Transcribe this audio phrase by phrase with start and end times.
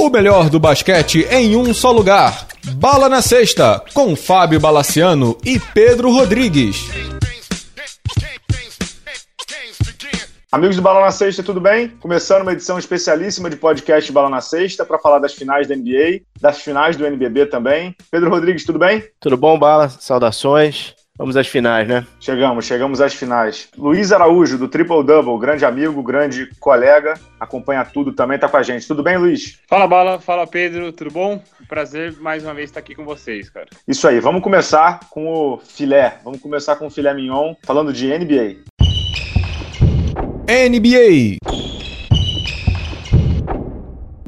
[0.00, 2.48] O melhor do basquete em um só lugar.
[2.76, 6.88] Bala na Sexta, com Fábio Balaciano e Pedro Rodrigues.
[10.50, 11.88] Amigos do Bala na Sexta, tudo bem?
[12.00, 16.22] Começando uma edição especialíssima de podcast Bala na Sexta para falar das finais da NBA,
[16.40, 17.94] das finais do NBB também.
[18.10, 19.04] Pedro Rodrigues, tudo bem?
[19.20, 19.90] Tudo bom, Bala?
[19.90, 20.94] Saudações.
[21.20, 22.06] Vamos às finais, né?
[22.18, 23.68] Chegamos, chegamos às finais.
[23.76, 28.62] Luiz Araújo, do Triple Double, grande amigo, grande colega, acompanha tudo também, tá com a
[28.62, 28.88] gente.
[28.88, 29.58] Tudo bem, Luiz?
[29.68, 30.18] Fala, Bala.
[30.18, 30.90] Fala, Pedro.
[30.92, 31.42] Tudo bom?
[31.68, 33.66] Prazer mais uma vez estar aqui com vocês, cara.
[33.86, 36.16] Isso aí, vamos começar com o filé.
[36.24, 38.64] Vamos começar com o filé mignon, falando de NBA.
[40.48, 41.36] NBA.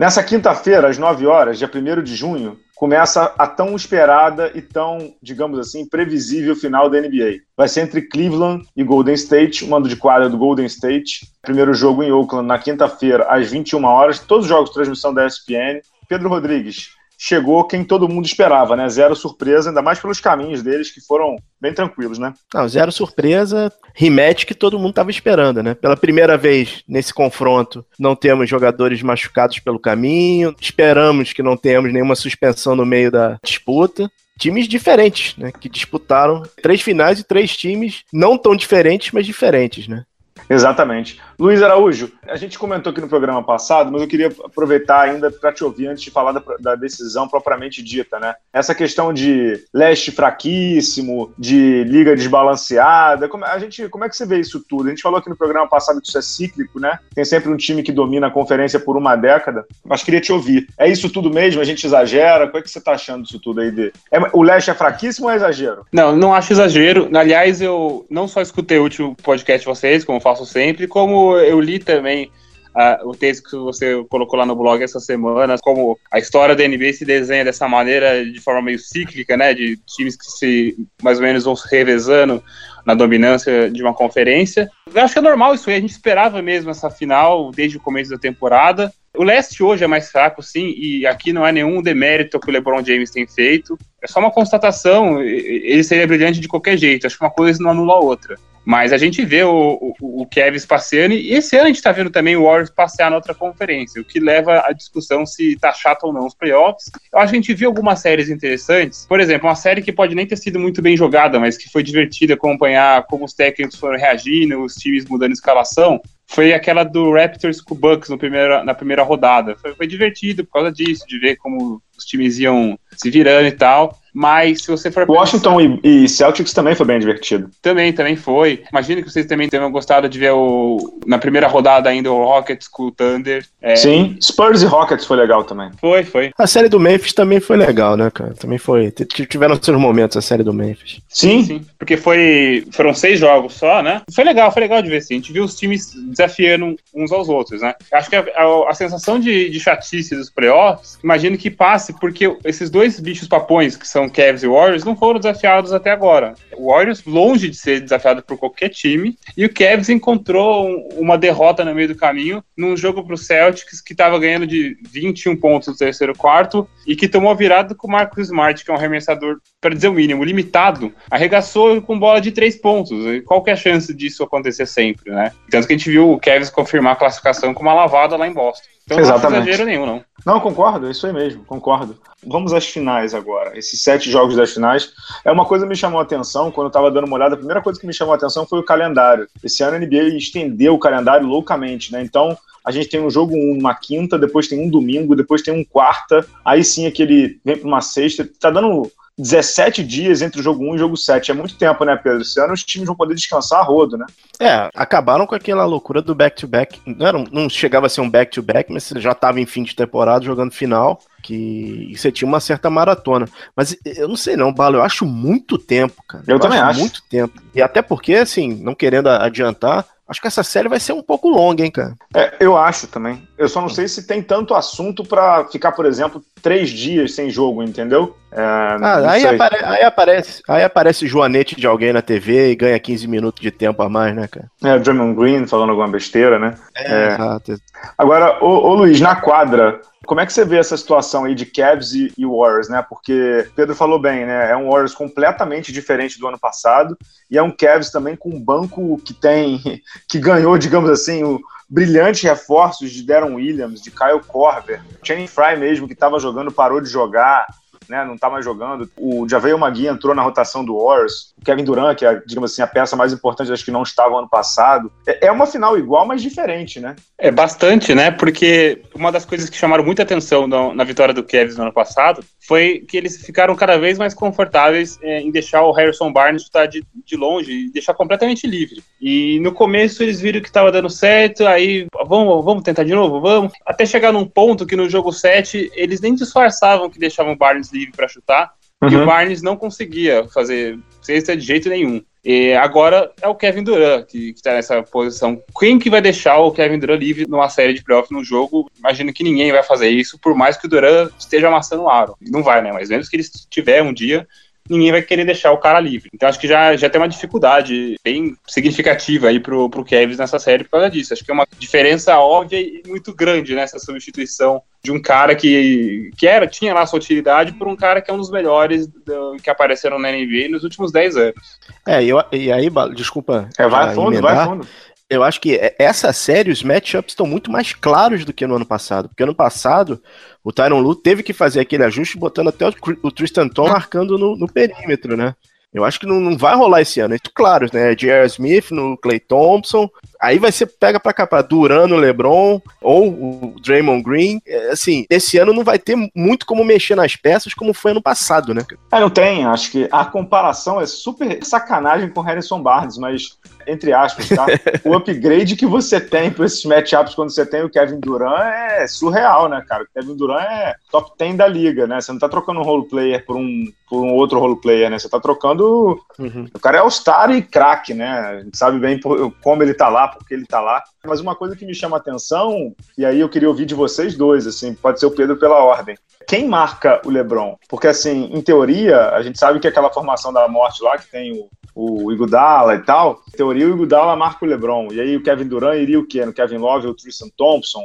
[0.03, 5.15] Nessa quinta-feira, às 9 horas, dia 1 de junho, começa a tão esperada e tão,
[5.23, 7.43] digamos assim, previsível final da NBA.
[7.57, 11.29] Vai ser entre Cleveland e Golden State, mando de quadra do Golden State.
[11.41, 14.19] Primeiro jogo em Oakland na quinta-feira, às 21 horas.
[14.19, 15.81] Todos os jogos de transmissão da ESPN.
[16.09, 16.89] Pedro Rodrigues,
[17.25, 18.89] chegou quem todo mundo esperava, né?
[18.89, 22.35] Zero surpresa, ainda mais pelos caminhos deles que foram bem tranquilos, né?
[22.53, 25.73] Não, zero surpresa, rematch que todo mundo estava esperando, né?
[25.73, 31.93] Pela primeira vez nesse confronto, não temos jogadores machucados pelo caminho, esperamos que não tenhamos
[31.93, 34.11] nenhuma suspensão no meio da disputa.
[34.37, 35.53] Times diferentes, né?
[35.53, 40.03] Que disputaram três finais e três times não tão diferentes, mas diferentes, né?
[40.49, 41.21] Exatamente.
[41.39, 45.53] Luiz Araújo, a gente comentou aqui no programa passado, mas eu queria aproveitar ainda para
[45.53, 48.35] te ouvir antes de falar da, da, decisão propriamente dita, né?
[48.53, 54.27] Essa questão de leste fraquíssimo, de liga desbalanceada, como, a gente, como é que você
[54.27, 54.87] vê isso tudo?
[54.87, 56.99] A gente falou aqui no programa passado que isso é cíclico, né?
[57.15, 60.69] Tem sempre um time que domina a conferência por uma década, mas queria te ouvir.
[60.79, 61.61] É isso tudo mesmo?
[61.61, 62.47] A gente exagera?
[62.47, 63.71] Como é que você está achando disso tudo aí?
[63.71, 63.93] De...
[64.11, 65.85] É, o leste é fraquíssimo ou é exagero?
[65.93, 67.11] Não, não acho exagero.
[67.15, 71.61] Aliás, eu não só escutei o último podcast de vocês, como faço sempre, como eu
[71.61, 72.31] li também
[72.75, 76.67] uh, o texto que você colocou lá no blog essa semana, como a história da
[76.67, 79.55] NBA se desenha dessa maneira, de forma meio cíclica, né?
[79.55, 82.43] De times que se mais ou menos vão se revezando
[82.85, 84.69] na dominância de uma conferência.
[84.93, 87.81] Eu acho que é normal isso aí, a gente esperava mesmo essa final desde o
[87.81, 88.93] começo da temporada.
[89.15, 92.53] O leste hoje é mais fraco, sim, e aqui não é nenhum demérito que o
[92.53, 93.79] LeBron James tem feito.
[94.03, 95.21] É só uma constatação.
[95.21, 97.07] Ele seria brilhante de qualquer jeito.
[97.07, 98.39] Acho que uma coisa não anula a outra.
[98.65, 101.91] Mas a gente vê o, o, o Kevin passeando, e esse ano a gente está
[101.91, 105.73] vendo também o Warriors passear na outra conferência, o que leva à discussão se tá
[105.73, 106.91] chato ou não os playoffs.
[107.13, 109.05] Eu acho que a gente viu algumas séries interessantes.
[109.07, 111.83] Por exemplo, uma série que pode nem ter sido muito bem jogada, mas que foi
[111.83, 116.01] divertida acompanhar como os técnicos foram reagindo, os times mudando escalação
[116.33, 119.55] foi aquela do Raptors com o Bucks no primeira, na primeira rodada.
[119.57, 123.53] Foi, foi divertido por causa disso, de ver como os times iam se virando e
[123.53, 123.99] tal.
[124.13, 125.09] Mas se você for.
[125.09, 125.81] Washington pensar...
[125.83, 127.51] e, e, Celtics também foi bem divertido.
[127.63, 128.63] Também, também foi.
[128.71, 131.01] Imagino que vocês também tenham gostado de ver o.
[131.07, 133.45] Na primeira rodada ainda o Rockets com o Thunder.
[133.61, 133.75] É...
[133.77, 135.71] Sim, Spurs e Rockets foi legal também.
[135.81, 136.31] Foi, foi.
[136.37, 138.35] A série do Memphis também foi legal, né, cara?
[138.35, 138.91] Também foi.
[138.91, 141.01] Tiveram seus momentos a série do Memphis.
[141.09, 141.67] Sim, sim.
[141.79, 142.67] Porque foi.
[142.73, 144.03] Foram seis jogos só, né?
[144.15, 145.15] Foi legal, foi legal de ver, sim.
[145.15, 147.75] A gente viu os times desafiando uns aos outros, né?
[147.93, 152.37] Acho que a, a, a sensação de, de chatice dos playoffs, imagino que passe porque
[152.45, 156.35] esses dois bichos papões, que são Cavs e Warriors, não foram desafiados até agora.
[156.57, 161.65] O Warriors, longe de ser desafiado por qualquer time, e o Cavs encontrou uma derrota
[161.65, 165.77] no meio do caminho num jogo pro Celtics que estava ganhando de 21 pontos no
[165.77, 169.75] terceiro quarto e que tomou virada com o Marcus Smart, que é um arremessador, para
[169.75, 172.93] dizer o mínimo, limitado, arregaçou com bola de três pontos.
[173.25, 175.33] Qual que é a chance disso acontecer sempre, né?
[175.51, 178.33] Tanto que a gente viu o Cavs confirmar a classificação com uma lavada lá em
[178.33, 178.69] Boston.
[178.85, 179.31] Então Exatamente.
[179.31, 180.05] não é exagero nenhum, não.
[180.27, 181.97] Não, concordo, é isso aí mesmo, concordo.
[182.25, 183.59] Vamos às finais agora.
[183.59, 184.93] Esses sete jogos das finais.
[185.25, 187.35] É uma coisa que me chamou a atenção quando eu estava dando uma olhada.
[187.35, 189.27] A primeira coisa que me chamou a atenção foi o calendário.
[189.43, 192.03] Esse ano a NBA estendeu o calendário loucamente, né?
[192.03, 195.53] Então a gente tem um jogo um, uma quinta, depois tem um domingo, depois tem
[195.53, 196.25] um quarta.
[196.45, 198.29] Aí sim aquele vem para uma sexta.
[198.39, 201.31] Tá dando 17 dias entre o jogo 1 e o jogo 7.
[201.31, 202.23] É muito tempo, né, Pedro?
[202.23, 204.07] Esse ano os times vão poder descansar a rodo, né?
[204.41, 206.79] É, acabaram com aquela loucura do back-to-back.
[206.79, 206.97] -back.
[206.99, 209.63] Não, era, não chegava a ser um back-to-back, -back, mas você já estava em fim
[209.63, 213.29] de temporada jogando final, que você tinha uma certa maratona.
[213.55, 216.25] Mas eu não sei não, Balo, eu acho muito tempo, cara.
[216.27, 216.71] Eu, eu também acho.
[216.71, 216.81] acho.
[216.81, 217.41] Muito tempo.
[217.55, 221.31] E até porque, assim, não querendo adiantar, Acho que essa série vai ser um pouco
[221.31, 221.95] longa, hein, cara?
[222.15, 223.27] É, eu acho também.
[223.39, 227.31] Eu só não sei se tem tanto assunto para ficar, por exemplo, três dias sem
[227.31, 228.15] jogo, entendeu?
[228.31, 232.79] É, ah, aí, apare aí, aparece, aí aparece Joanete de alguém na TV e ganha
[232.79, 234.51] 15 minutos de tempo a mais, né, cara?
[234.63, 236.57] É, o Draymond Green falando alguma besteira, né?
[236.77, 237.15] É, é.
[237.15, 237.55] exato.
[237.97, 241.47] Agora, ô, ô Luiz, na quadra, como é que você vê essa situação aí de
[241.47, 242.85] Cavs e, e, Warriors, né?
[242.89, 244.51] Porque Pedro falou bem, né?
[244.51, 246.97] É um Warriors completamente diferente do ano passado
[247.31, 249.61] e é um Cavs também com um banco que tem,
[250.09, 251.41] que ganhou, digamos assim, o,
[251.73, 256.83] brilhantes reforços de Darren Williams, de Kyle Korver, Channing Fry mesmo, que estava jogando, parou
[256.83, 257.47] de jogar
[257.89, 258.91] né, não tá mais jogando.
[258.97, 261.33] O Javeio Magui entrou na rotação do Warriors.
[261.41, 264.19] O Kevin Durant, que é, digamos assim, a peça mais importante, acho que não estava
[264.19, 264.93] ano passado.
[265.07, 266.97] É, é uma final igual, mas diferente, né?
[267.19, 268.11] É bastante, né?
[268.11, 272.25] Porque uma das coisas que chamaram muita atenção na, vitória do Kevin no ano passado
[272.41, 276.67] foi que eles ficaram cada vez mais confortáveis é, em deixar o Harrison Barnes estar
[276.67, 278.83] de, de longe e deixar completamente livre.
[279.01, 283.21] E no começo eles viram que estava dando certo, aí vamos, vamos tentar de novo,
[283.21, 283.53] vamos.
[283.65, 287.73] Até chegar num ponto que no jogo 7 eles nem disfarçavam que deixavam o Barnes
[287.73, 288.53] livre para chutar,
[288.83, 288.89] uhum.
[288.89, 292.03] e o Barnes não conseguia fazer cesta de jeito nenhum.
[292.25, 295.43] E agora é o Kevin Durant que, está nessa posição.
[295.59, 298.71] Quem que vai deixar o Kevin Durant livre numa série de playoffs no jogo?
[298.79, 302.17] Imagino que ninguém vai fazer isso, por mais que o Durant esteja amassando o aro.
[302.21, 302.71] Não vai, né?
[302.73, 304.27] Mas mesmo que ele estiver um dia,
[304.69, 306.11] ninguém vai querer deixar o cara livre.
[306.13, 310.39] Então acho que já, já tem uma dificuldade bem significativa aí pro, pro Kevin nessa
[310.39, 311.13] série por causa disso.
[311.13, 316.11] Acho que é uma diferença óbvia e muito grande nessa substituição de um cara que,
[316.17, 319.37] que era, tinha lá sua utilidade por um cara que é um dos melhores do,
[319.43, 321.59] que apareceram na NBA nos últimos 10 anos.
[321.87, 323.49] É, eu, e aí, desculpa.
[323.59, 324.35] É, vai fundo, emendar.
[324.35, 324.67] vai fundo
[325.13, 328.65] eu acho que essa série, os matchups estão muito mais claros do que no ano
[328.65, 329.09] passado.
[329.09, 330.03] Porque ano passado,
[330.43, 332.73] o Tyron Lu teve que fazer aquele ajuste botando até o,
[333.03, 335.35] o Tristan Tom marcando no, no perímetro, né?
[335.73, 337.15] Eu acho que não, não vai rolar esse ano.
[337.15, 337.95] É claro, né?
[337.95, 338.27] J.R.
[338.27, 339.89] Smith no Clay Thompson.
[340.23, 344.41] Aí vai ser pega pra cá, pra Duran no LeBron ou o Draymond Green.
[344.47, 348.01] É, assim, esse ano não vai ter muito como mexer nas peças como foi ano
[348.01, 348.65] passado, né?
[348.93, 349.45] É, não tem.
[349.45, 353.37] Acho que a comparação é super sacanagem com Harrison Barnes, mas
[353.67, 354.47] entre aspas, tá?
[354.85, 358.87] o upgrade que você tem para esses matchups quando você tem o Kevin Durant é
[358.87, 359.85] surreal, né, cara?
[359.85, 362.01] O Kevin Durant é top 10 da liga, né?
[362.01, 364.99] Você não tá trocando um role player por um, por um outro role player, né?
[364.99, 366.01] Você tá trocando.
[366.19, 366.47] Uhum.
[366.55, 368.09] O cara é All-Star e craque, né?
[368.09, 369.01] A gente sabe bem
[369.43, 370.83] como ele tá lá, porque ele tá lá.
[371.05, 374.17] Mas uma coisa que me chama a atenção, e aí eu queria ouvir de vocês
[374.17, 375.97] dois, assim, pode ser o Pedro pela ordem.
[376.27, 377.57] Quem marca o LeBron?
[377.69, 381.33] Porque, assim, em teoria, a gente sabe que aquela formação da morte lá, que tem
[381.33, 384.89] o o Igudala e tal, em teoria o Igudala marca o LeBron.
[384.93, 386.25] E aí o Kevin Durant iria o quê?
[386.25, 387.85] No Kevin Love ou o Tristan Thompson?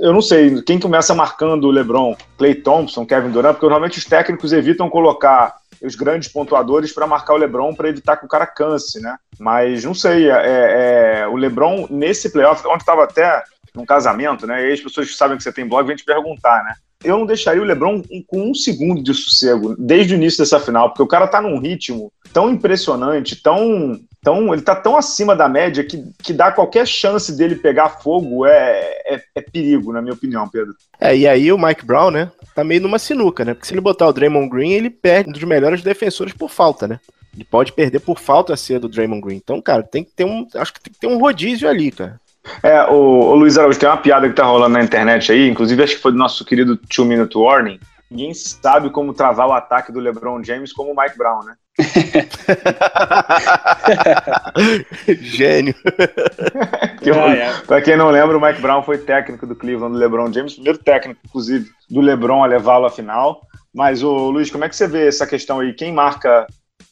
[0.00, 2.16] Eu não sei, quem começa marcando o LeBron?
[2.38, 3.54] Clay Thompson, Kevin Durant?
[3.54, 8.16] Porque normalmente os técnicos evitam colocar os grandes pontuadores para marcar o LeBron para evitar
[8.16, 9.16] que o cara canse, né?
[9.38, 13.42] Mas não sei, é, é o LeBron nesse playoff, onde estava até
[13.74, 14.68] num casamento, né?
[14.68, 16.74] E as pessoas que sabem que você tem blog vêm te perguntar, né?
[17.04, 20.88] Eu não deixaria o LeBron com um segundo de sossego desde o início dessa final,
[20.88, 25.48] porque o cara tá num ritmo tão impressionante, tão, tão ele tá tão acima da
[25.48, 30.14] média que, que dá qualquer chance dele pegar fogo é, é, é perigo, na minha
[30.14, 30.74] opinião, Pedro.
[31.00, 33.54] É, e aí o Mike Brown, né, tá meio numa sinuca, né?
[33.54, 36.88] Porque se ele botar o Draymond Green, ele perde um dos melhores defensores por falta,
[36.88, 36.98] né?
[37.34, 39.36] Ele pode perder por falta a ser do Draymond Green.
[39.36, 40.46] Então, cara, tem que ter um.
[40.54, 42.18] Acho que tem que ter um rodízio ali, cara.
[42.62, 45.82] É, o, o Luiz Araújo, tem uma piada que tá rolando na internet aí, inclusive
[45.82, 47.80] acho que foi do nosso querido Two Minute Warning.
[48.10, 51.56] Ninguém sabe como travar o ataque do LeBron James como o Mike Brown, né?
[55.20, 55.74] Gênio.
[57.02, 57.52] que, ah, é.
[57.66, 60.78] Pra quem não lembra, o Mike Brown foi técnico do Cleveland do LeBron James, primeiro
[60.78, 63.40] técnico, inclusive, do LeBron a levá-lo à final.
[63.74, 65.74] Mas, o Luiz, como é que você vê essa questão aí?
[65.74, 66.46] Quem marca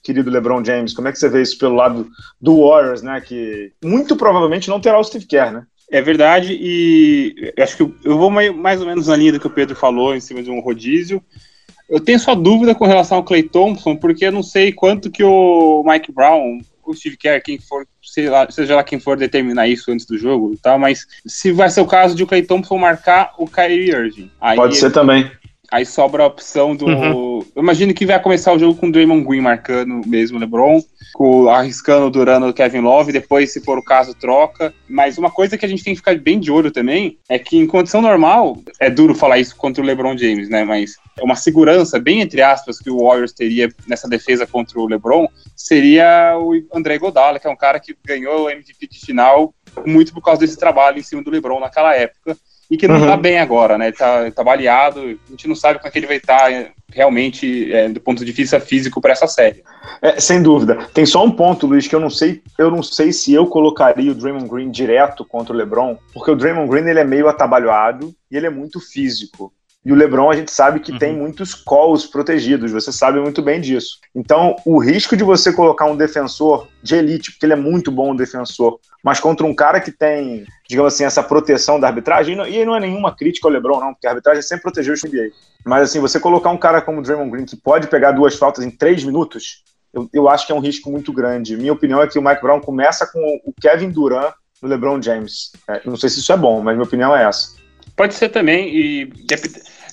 [0.04, 2.06] querido LeBron James, como é que você vê isso pelo lado
[2.38, 3.20] do Warriors, né?
[3.22, 5.66] Que muito provavelmente não terá o Steve Kerr, né?
[5.90, 9.50] É verdade, e acho que eu vou mais ou menos na linha do que o
[9.50, 11.22] Pedro falou, em cima de um rodízio.
[11.88, 15.22] Eu tenho só dúvida com relação ao Clay Thompson, porque eu não sei quanto que
[15.22, 20.06] o Mike Brown, o Steve Kerr, quem for, seja lá quem for determinar isso antes
[20.06, 20.76] do jogo, tá?
[20.78, 24.30] mas se vai ser o caso de o Clay Thompson marcar o Kyrie Irving.
[24.56, 25.30] Pode ser também.
[25.74, 26.86] Aí sobra a opção do.
[26.86, 27.44] Uhum.
[27.56, 30.80] Eu imagino que vai começar o jogo com o Draymond Green marcando mesmo o LeBron,
[31.14, 34.72] com, arriscando durando o Kevin Love, depois, se for o caso, troca.
[34.88, 37.58] Mas uma coisa que a gente tem que ficar bem de olho também é que,
[37.58, 40.62] em condição normal, é duro falar isso contra o LeBron James, né?
[40.62, 44.86] Mas é uma segurança, bem entre aspas, que o Warriors teria nessa defesa contra o
[44.86, 45.26] LeBron
[45.56, 49.52] seria o André Godala, que é um cara que ganhou o MVP de final
[49.84, 52.36] muito por causa desse trabalho em cima do LeBron naquela época
[52.70, 53.20] e que não está uhum.
[53.20, 53.86] bem agora, né?
[53.88, 56.52] Ele tá, tá baleado, a gente não sabe como é que ele vai estar tá,
[56.52, 59.62] é, realmente é, do ponto de vista físico para essa série.
[60.00, 60.88] É, sem dúvida.
[60.92, 64.10] Tem só um ponto, Luiz, que eu não sei, eu não sei se eu colocaria
[64.10, 68.14] o Draymond Green direto contra o LeBron, porque o Draymond Green ele é meio atabalhoado
[68.30, 69.52] e ele é muito físico.
[69.84, 70.98] E o LeBron a gente sabe que uhum.
[70.98, 73.98] tem muitos calls protegidos, você sabe muito bem disso.
[74.14, 78.16] Então, o risco de você colocar um defensor de elite, porque ele é muito bom
[78.16, 82.74] defensor, mas contra um cara que tem, digamos assim, essa proteção da arbitragem, e não
[82.74, 85.30] é nenhuma crítica ao LeBron, não, porque a arbitragem sempre protegeu o NBA.
[85.66, 88.64] Mas assim, você colocar um cara como o Draymond Green que pode pegar duas faltas
[88.64, 89.62] em três minutos,
[89.92, 91.56] eu, eu acho que é um risco muito grande.
[91.56, 95.52] Minha opinião é que o Mike Brown começa com o Kevin Durant do LeBron James.
[95.68, 97.54] É, não sei se isso é bom, mas minha opinião é essa.
[97.96, 99.12] Pode ser também, e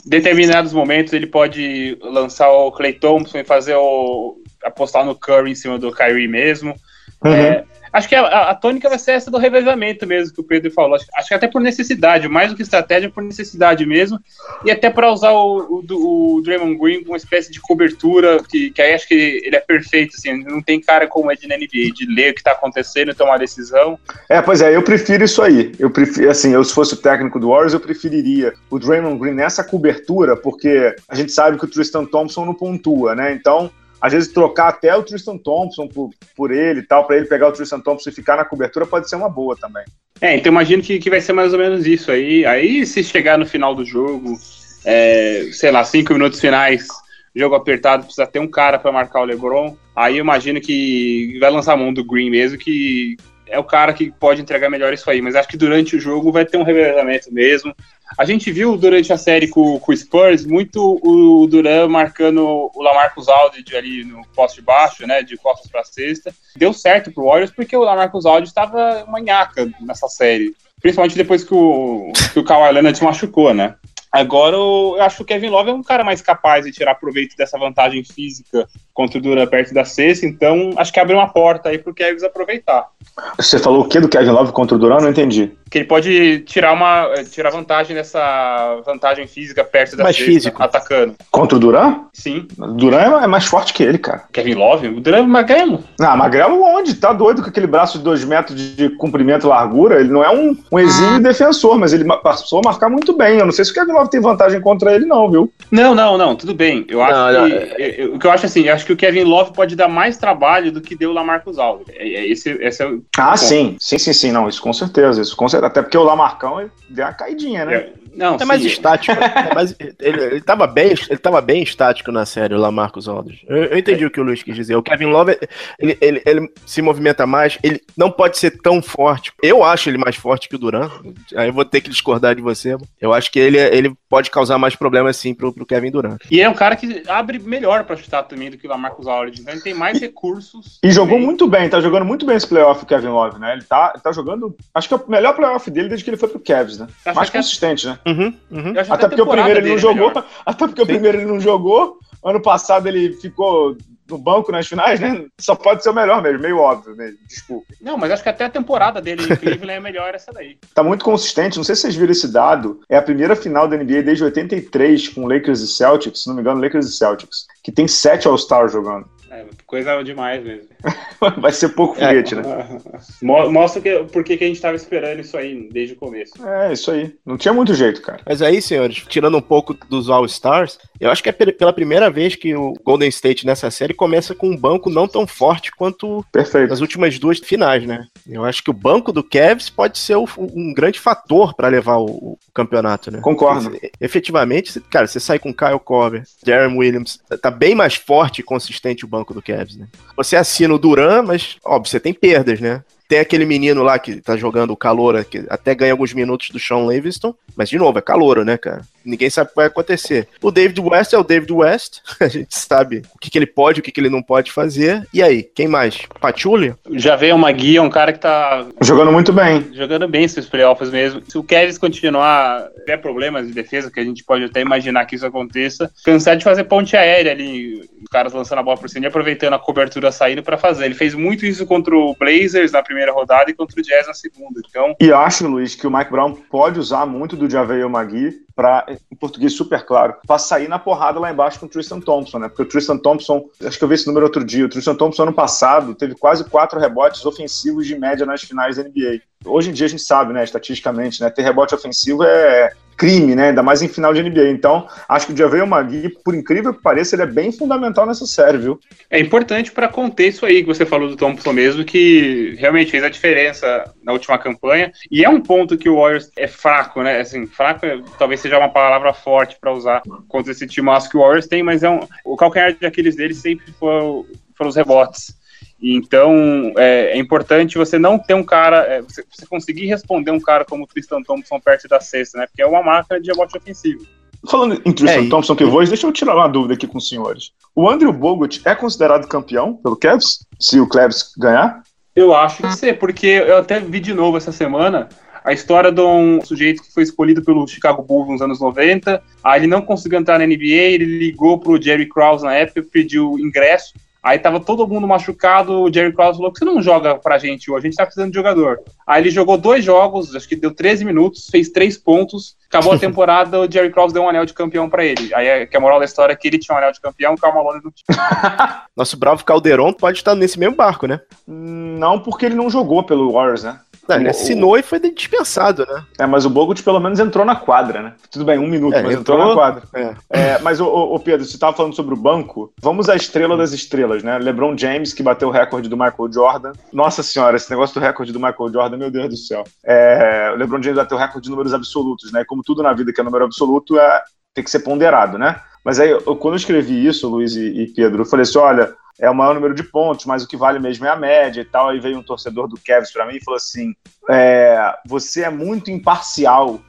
[0.06, 4.42] determinados momentos ele pode lançar o Clay Thompson e fazer o.
[4.64, 6.76] apostar no Curry em cima do Kyrie mesmo.
[7.24, 7.34] Uhum.
[7.34, 10.72] É, acho que a, a, tônica vai ser essa do revezamento mesmo, que o Pedro
[10.72, 10.96] falou.
[10.96, 14.20] Acho, acho que até por necessidade, mais do que estratégia, por necessidade mesmo.
[14.66, 18.72] E até para usar o, o, o, Draymond Green com uma espécie de cobertura, que,
[18.72, 21.94] que aí acho que ele é perfeito, assim, não tem cara como é de NBA,
[21.94, 24.00] de ler o que está acontecendo e tomar decisão.
[24.30, 25.72] É, pois é, eu prefiro isso aí.
[25.78, 29.34] Eu prefiro, assim, eu se fosse o técnico do Warriors, eu preferiria o Draymond Green
[29.34, 33.34] nessa cobertura, porque a gente sabe que o Tristan Thompson não pontua, né?
[33.34, 37.28] Então, às vezes trocar até o Tristan Thompson por, por ele e tal, para ele
[37.28, 39.86] pegar o Tristan Thompson e ficar na cobertura pode ser uma boa também.
[40.20, 42.46] É, então imagino que, que vai ser mais ou menos isso aí.
[42.46, 44.38] Aí se chegar no final do jogo,
[44.84, 46.88] é, sei lá, cinco minutos finais,
[47.36, 51.74] jogo apertado, precisa ter um cara para marcar o LeBron, aí imagino que vai lançar
[51.74, 53.16] a mão do Green mesmo, que
[53.48, 55.22] é o cara que pode entregar melhor isso aí.
[55.22, 57.76] Mas acho que durante o jogo vai ter um revezamento mesmo.
[58.18, 62.82] A gente viu durante a série com, com o Spurs muito o Duran marcando o
[62.82, 66.34] Lamarcus Aldridge ali no poste baixo, né, de costas para cesta.
[66.56, 70.56] Deu certo pro Warriors porque o Lamarcus Aldridge estava manhaca nessa série.
[70.82, 73.76] Principalmente depois que o, que o Kawhi Leonard machucou, né?
[74.12, 77.38] Agora eu acho que o Kevin Love é um cara mais capaz de tirar proveito
[77.38, 81.70] dessa vantagem física contra o Duran perto da sexta, então acho que abre uma porta
[81.70, 82.90] aí pro Kevin aproveitar.
[83.38, 85.00] Você falou o que do Kevin Love contra o Duran?
[85.00, 85.52] Não entendi.
[85.70, 90.62] Que ele pode tirar uma tirar vantagem dessa vantagem física perto da mais físico.
[90.62, 91.16] atacando.
[91.32, 92.02] Contra o Duran?
[92.12, 92.46] Sim.
[92.58, 94.26] O Duran é mais forte que ele, cara.
[94.34, 94.88] Kevin Love?
[94.90, 95.82] O Duran é magrelo.
[96.00, 96.96] Ah, magrelo onde?
[96.96, 100.02] Tá doido com aquele braço de dois metros de comprimento e largura?
[100.02, 101.20] Ele não é um, um exímio ah.
[101.20, 103.40] defensor, mas ele passou a marcar muito bem.
[103.40, 105.54] Eu não sei se o Kevin Love tem vantagem contra ele, não, viu?
[105.72, 106.86] Não, não, não, tudo bem.
[106.90, 107.56] Eu acho não, que.
[107.56, 108.16] Não, é...
[108.16, 110.72] O que eu acho assim, eu acho que o Kevin Love pode dar mais trabalho
[110.72, 111.58] do que deu o Lamarcus.
[111.58, 112.91] É, é, esse, esse é o.
[113.18, 115.22] Ah, sim, sim, sim, sim, não, isso com certeza.
[115.22, 115.68] Isso com certeza.
[115.68, 117.76] Até porque o Lamarcão deu uma caidinha, né?
[117.76, 117.94] É.
[118.14, 119.16] Não, é mais estático.
[119.24, 123.46] é mais, ele, ele, tava bem, ele tava bem estático na série, o Lamarcus Aldridge.
[123.48, 124.08] Eu, eu entendi é.
[124.08, 124.76] o que o Luiz quis dizer.
[124.76, 125.38] O Kevin Love,
[125.80, 129.32] ele, ele, ele, se movimenta mais, ele não pode ser tão forte.
[129.42, 130.90] Eu acho ele mais forte que o Duran.
[131.36, 132.76] Aí eu vou ter que discordar de você.
[133.00, 136.22] Eu acho que ele, ele pode causar mais problemas sim pro, pro Kevin Durant.
[136.30, 139.42] E é um cara que abre melhor para chutar também do que o Lamarcus Aldridge.
[139.42, 140.80] Então ele tem mais recursos.
[140.84, 143.54] E jogou muito bem, tá jogando muito bem esse playoff o Kevin Love, né?
[143.54, 144.56] Ele tá, ele tá jogando.
[144.74, 146.88] Acho que é o melhor playoff dele desde que ele foi pro Cavs, né?
[147.16, 148.00] Mais é consistente, né?
[148.06, 148.74] Uhum, uhum.
[148.90, 150.10] Até porque o primeiro ele não jogou.
[150.10, 150.26] Melhor.
[150.46, 150.84] Até porque Sim.
[150.84, 152.00] o primeiro ele não jogou.
[152.24, 153.76] Ano passado ele ficou
[154.12, 155.26] no banco nas finais, né?
[155.40, 157.18] Só pode ser o melhor mesmo, meio óbvio mesmo.
[157.28, 157.74] Desculpa.
[157.82, 160.58] Não, mas acho que até a temporada dele em Cleveland é melhor essa daí.
[160.76, 161.58] Tá muito consistente.
[161.58, 162.82] Não sei se vocês viram esse dado.
[162.90, 166.42] É a primeira final da NBA desde 83 com Lakers e Celtics, se não me
[166.42, 169.08] engano, Lakers e Celtics, que tem sete All-Stars jogando.
[169.30, 170.68] É, coisa demais mesmo.
[171.40, 172.08] Vai ser pouco é.
[172.08, 172.38] foguete, é.
[172.38, 172.78] né?
[173.22, 176.34] Mostra que, por que a gente estava esperando isso aí desde o começo.
[176.46, 177.14] É, isso aí.
[177.26, 178.20] Não tinha muito jeito, cara.
[178.26, 182.36] Mas aí, senhores, tirando um pouco dos All-Stars, eu acho que é pela primeira vez
[182.36, 186.70] que o Golden State nessa série começa com um banco não tão forte quanto Perfeito.
[186.70, 188.08] nas últimas duas finais, né?
[188.28, 192.38] Eu acho que o banco do Cavs pode ser um grande fator para levar o,
[192.54, 193.20] campeonato, né?
[193.22, 193.72] Concordo.
[193.72, 198.44] Porque, efetivamente, cara, você sai com Kyle Korver, Darren Williams, tá bem mais forte e
[198.44, 199.88] consistente o banco do Cavs, né?
[200.16, 202.84] Você assina o Duran, mas, óbvio, você tem perdas, né?
[203.12, 206.58] Tem aquele menino lá que tá jogando o calor, que até ganha alguns minutos do
[206.58, 208.84] Sean Livingston, mas de novo, é calor, né, cara?
[209.04, 210.28] Ninguém sabe o que vai acontecer.
[210.42, 213.80] O David West é o David West, a gente sabe o que, que ele pode,
[213.80, 215.08] o que, que ele não pode fazer.
[215.14, 216.04] E aí, quem mais?
[216.20, 216.74] Patchouli?
[216.92, 219.68] Já veio uma guia, um cara que tá jogando muito bem.
[219.74, 221.22] Jogando bem esses playoffs mesmo.
[221.28, 225.16] Se o Kevin continuar, tiver problemas de defesa, que a gente pode até imaginar que
[225.16, 229.06] isso aconteça, cansar de fazer ponte aérea ali, os caras lançando a bola por cima
[229.06, 230.86] e aproveitando a cobertura saindo para fazer.
[230.86, 234.08] Ele fez muito isso contra o Blazers na primeira primeira rodada e contra o Jazz
[234.08, 234.62] na segunda.
[234.68, 234.96] Então...
[235.00, 239.16] E acho, Luiz, que o Mike Brown pode usar muito do Javeio Magui para, em
[239.16, 242.48] português super claro, para sair na porrada lá embaixo com o Tristan Thompson, né?
[242.48, 245.24] Porque o Tristan Thompson, acho que eu vi esse número outro dia, o Tristan Thompson
[245.24, 249.22] ano passado teve quase quatro rebotes ofensivos de média nas finais da NBA.
[249.46, 253.50] Hoje em dia a gente sabe, né, estatisticamente, né, ter rebote ofensivo é crime, né?
[253.50, 254.52] Ainda mais em final de NBA.
[254.52, 258.28] Então, acho que o Javel Magui, por incrível que pareça, ele é bem fundamental nessa
[258.28, 258.80] série, viu?
[259.10, 263.04] É importante para conter isso aí que você falou do Thompson mesmo, que realmente fez
[263.04, 264.92] a diferença na última campanha.
[265.10, 267.20] E é um ponto que o Warriors é fraco, né?
[267.20, 271.22] Assim, fraco é, talvez seja uma palavra forte para usar contra esse time que o
[271.22, 275.41] Warriors tem, mas é um, o calcanhar de Aquiles deles sempre foram, foram os rebotes.
[275.82, 280.40] Então é, é, importante você não ter um cara, é, você, você, conseguir responder um
[280.40, 282.46] cara como o Tristan Thompson perto da cesta, né?
[282.46, 284.06] Porque é uma máquina de rebote ofensivo.
[284.50, 287.08] Falando em Tristan é, Thompson, que vou, deixa eu tirar uma dúvida aqui com os
[287.08, 287.52] senhores.
[287.76, 291.82] O Andrew Bogut é considerado campeão pelo Cavs, se o Cavs ganhar?
[292.16, 295.08] Eu acho que sim, porque eu até vi de novo essa semana
[295.44, 299.22] a história de um sujeito que foi escolhido pelo Chicago Bulls nos anos 90.
[299.44, 303.40] Aí ele não conseguiu entrar na NBA, ele ligou pro Jerry Krause na época, pediu
[303.40, 303.94] ingresso.
[304.24, 307.72] Aí tava todo mundo machucado, o Jerry Krause falou que você não joga pra gente
[307.72, 308.80] hoje, a gente tá precisando de jogador.
[309.06, 313.00] Aí ele jogou dois jogos, acho que deu 13 minutos, fez três pontos, acabou a
[313.00, 315.34] temporada, o Jerry Krause deu um anel de campeão para ele.
[315.34, 317.36] Aí é que a moral da história é que ele tinha um anel de campeão,
[317.36, 318.84] o Malone não tinha.
[318.96, 321.20] Nosso bravo Calderon pode estar nesse mesmo barco, né?
[321.48, 323.80] Não porque ele não jogou pelo Warriors, né?
[324.16, 326.04] Não, ele assinou e foi dispensado, né?
[326.20, 328.14] É, mas o Bogut pelo menos entrou na quadra, né?
[328.30, 329.84] Tudo bem, um minuto, é, mas entrou, entrou, na quadra.
[329.94, 330.16] É.
[330.30, 332.74] É, mas, ô, ô, Pedro, você estava falando sobre o banco.
[332.82, 334.38] Vamos à estrela das estrelas, né?
[334.40, 336.72] LeBron James, que bateu o recorde do Michael Jordan.
[336.92, 339.64] Nossa senhora, esse negócio do recorde do Michael Jordan, meu Deus do céu.
[339.86, 342.44] É, o LeBron James bateu o recorde de números absolutos, né?
[342.46, 344.22] Como tudo na vida que é número absoluto, é,
[344.54, 345.62] tem que ser ponderado, né?
[345.84, 348.96] Mas aí, eu, quando eu escrevi isso, Luiz e, e Pedro, eu falei assim: olha,
[349.20, 351.66] é o maior número de pontos, mas o que vale mesmo é a média e
[351.66, 351.90] tal.
[351.90, 353.94] Aí veio um torcedor do Cavs para mim e falou assim:
[354.30, 356.80] é, você é muito imparcial.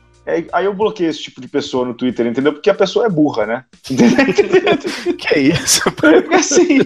[0.52, 2.52] Aí eu bloqueei esse tipo de pessoa no Twitter, entendeu?
[2.52, 3.64] Porque a pessoa é burra, né?
[3.82, 5.82] que é isso?
[5.90, 6.78] Porque assim,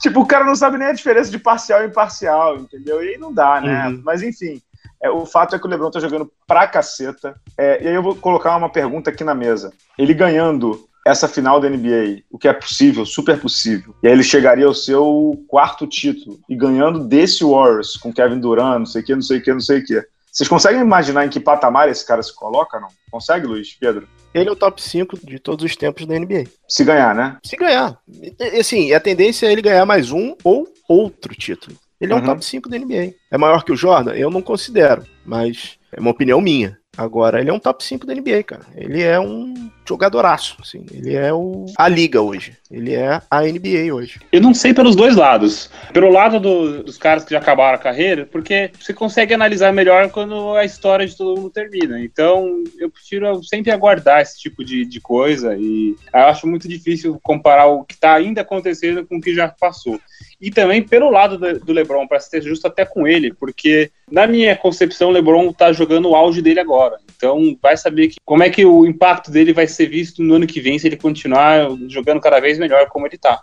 [0.00, 3.02] tipo, o cara não sabe nem a diferença de parcial e imparcial, entendeu?
[3.02, 3.86] E aí não dá, né?
[3.86, 4.02] Uhum.
[4.04, 4.60] Mas enfim,
[5.00, 7.36] é, o fato é que o Lebron tá jogando pra caceta.
[7.56, 9.72] É, e aí eu vou colocar uma pergunta aqui na mesa.
[9.96, 13.94] Ele ganhando essa final da NBA, o que é possível, super possível.
[14.02, 18.78] E aí ele chegaria ao seu quarto título e ganhando desse Warriors com Kevin Durant,
[18.78, 20.02] não sei o que, não sei o que, não sei o que.
[20.30, 22.88] Vocês conseguem imaginar em que patamar esse cara se coloca, não?
[23.10, 24.08] Consegue, Luiz, Pedro?
[24.32, 26.44] Ele é o top 5 de todos os tempos da NBA.
[26.66, 27.36] Se ganhar, né?
[27.44, 27.98] Se ganhar.
[28.08, 31.76] E, assim, a tendência é ele ganhar mais um ou outro título.
[32.00, 32.22] Ele é uhum.
[32.22, 33.14] um top 5 da NBA.
[33.30, 34.12] É maior que o Jordan?
[34.14, 36.78] Eu não considero, mas é uma opinião minha.
[36.96, 38.66] Agora, ele é um top 5 da NBA, cara.
[38.74, 40.84] Ele é um jogadoraço, assim.
[40.92, 41.66] Ele é o...
[41.76, 42.56] a liga hoje.
[42.70, 44.18] Ele é a NBA hoje.
[44.32, 45.70] Eu não sei pelos dois lados.
[45.92, 50.10] Pelo lado do, dos caras que já acabaram a carreira, porque você consegue analisar melhor
[50.10, 52.00] quando a história de todo mundo termina.
[52.00, 57.66] Então, eu prefiro sempre aguardar esse tipo de, de coisa e acho muito difícil comparar
[57.66, 60.00] o que está ainda acontecendo com o que já passou.
[60.40, 64.26] E também pelo lado do, do LeBron, para ser justo até com ele, porque na
[64.26, 66.98] minha concepção, o LeBron está jogando o auge dele agora.
[67.16, 70.46] Então, vai saber que, como é que o impacto dele vai ser visto no ano
[70.46, 73.42] que vem se ele continuar jogando cada vez melhor como ele está.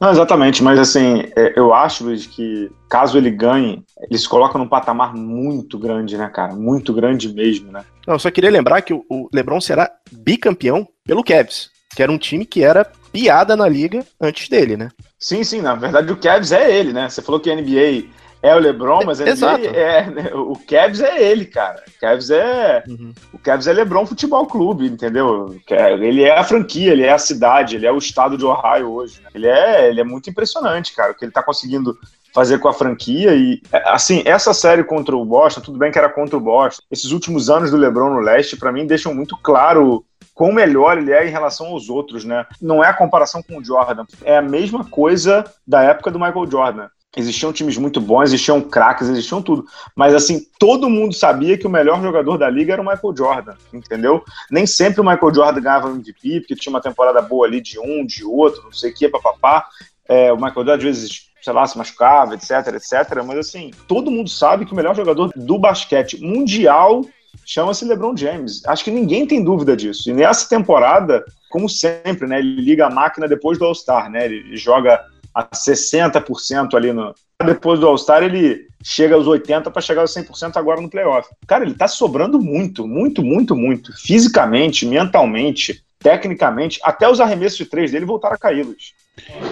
[0.00, 4.58] Não, exatamente, mas assim, é, eu acho, Luiz, que caso ele ganhe, ele se coloca
[4.58, 6.54] num patamar muito grande, né, cara?
[6.54, 7.84] Muito grande mesmo, né?
[8.06, 12.18] Não, eu só queria lembrar que o LeBron será bicampeão pelo Cavs, que era um
[12.18, 14.88] time que era piada na liga antes dele, né?
[15.18, 17.08] Sim, sim, na verdade o Cavs é ele, né?
[17.08, 18.04] Você falou que a NBA
[18.42, 19.30] é o LeBron, mas ele
[19.74, 21.82] é, né, o Cavs é ele, cara.
[21.86, 23.12] O Cavs é uhum.
[23.32, 25.56] o Cavs é LeBron Futebol Clube, entendeu?
[26.00, 29.20] Ele é a franquia, ele é a cidade, ele é o estado de Ohio hoje.
[29.34, 31.98] Ele é, ele é muito impressionante, cara, o que ele tá conseguindo
[32.32, 36.08] fazer com a franquia e assim, essa série contra o Boston, tudo bem que era
[36.08, 36.82] contra o Boston.
[36.90, 41.10] Esses últimos anos do LeBron no leste para mim deixam muito claro quão melhor ele
[41.10, 42.46] é em relação aos outros, né?
[42.62, 46.48] Não é a comparação com o Jordan, é a mesma coisa da época do Michael
[46.48, 46.88] Jordan.
[47.16, 49.64] Existiam times muito bons, existiam craques, existiam tudo.
[49.96, 53.54] Mas assim, todo mundo sabia que o melhor jogador da liga era o Michael Jordan,
[53.72, 54.22] entendeu?
[54.50, 58.04] Nem sempre o Michael Jordan ganhava MVP, porque tinha uma temporada boa ali de um,
[58.04, 59.66] de outro, não sei o que, papapá.
[60.06, 63.22] É, o Michael Jordan às vezes, sei lá, se machucava, etc, etc.
[63.24, 67.02] Mas assim, todo mundo sabe que o melhor jogador do basquete mundial
[67.44, 68.62] chama-se LeBron James.
[68.66, 70.10] Acho que ninguém tem dúvida disso.
[70.10, 74.26] E nessa temporada, como sempre, né, ele liga a máquina depois do All-Star, né?
[74.26, 75.02] Ele joga
[75.38, 77.14] a 60% ali no.
[77.44, 81.28] Depois do All-Star, ele chega aos 80% para chegar aos 100% agora no playoff.
[81.46, 83.96] Cara, ele tá sobrando muito, muito, muito, muito.
[83.96, 88.92] Fisicamente, mentalmente, tecnicamente, até os arremessos de três dele voltaram a cair, Luiz.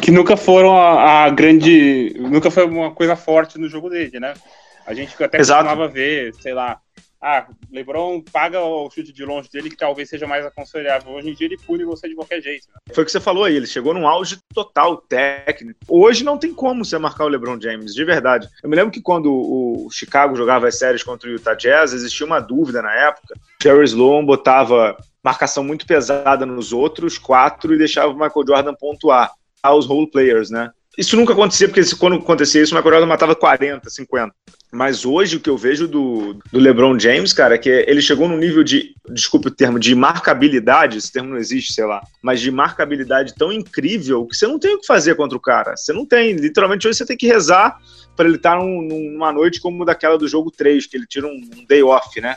[0.03, 2.17] Que nunca foram a, a grande.
[2.19, 4.35] Nunca foi uma coisa forte no jogo dele, né?
[4.85, 5.65] A gente até Exato.
[5.65, 6.81] costumava ver, sei lá,
[7.21, 11.13] ah, LeBron paga o chute de longe dele, que talvez seja mais aconselhável.
[11.13, 12.69] Hoje em dia ele pune você de qualquer jeito.
[12.69, 12.95] Né?
[12.95, 15.79] Foi o que você falou aí, ele chegou num auge total técnico.
[15.89, 18.49] Hoje não tem como você marcar o LeBron James, de verdade.
[18.63, 22.27] Eu me lembro que quando o Chicago jogava as séries contra o Utah Jazz, existia
[22.27, 23.35] uma dúvida na época.
[23.63, 29.33] Jerry Sloan botava marcação muito pesada nos outros quatro e deixava o Michael Jordan pontuar
[29.63, 30.71] aos role players, né?
[30.97, 34.35] Isso nunca acontecia, porque quando acontecia isso, Michael Jordan matava 40, 50.
[34.73, 38.29] Mas hoje o que eu vejo do, do LeBron James, cara, é que ele chegou
[38.29, 42.41] num nível de, desculpe o termo, de marcabilidade, esse termo não existe, sei lá, mas
[42.41, 45.77] de marcabilidade tão incrível que você não tem o que fazer contra o cara.
[45.77, 46.33] Você não tem.
[46.33, 47.79] Literalmente hoje você tem que rezar
[48.17, 51.49] para ele estar num, numa noite como daquela do jogo 3, que ele tira um,
[51.57, 52.37] um day off, né?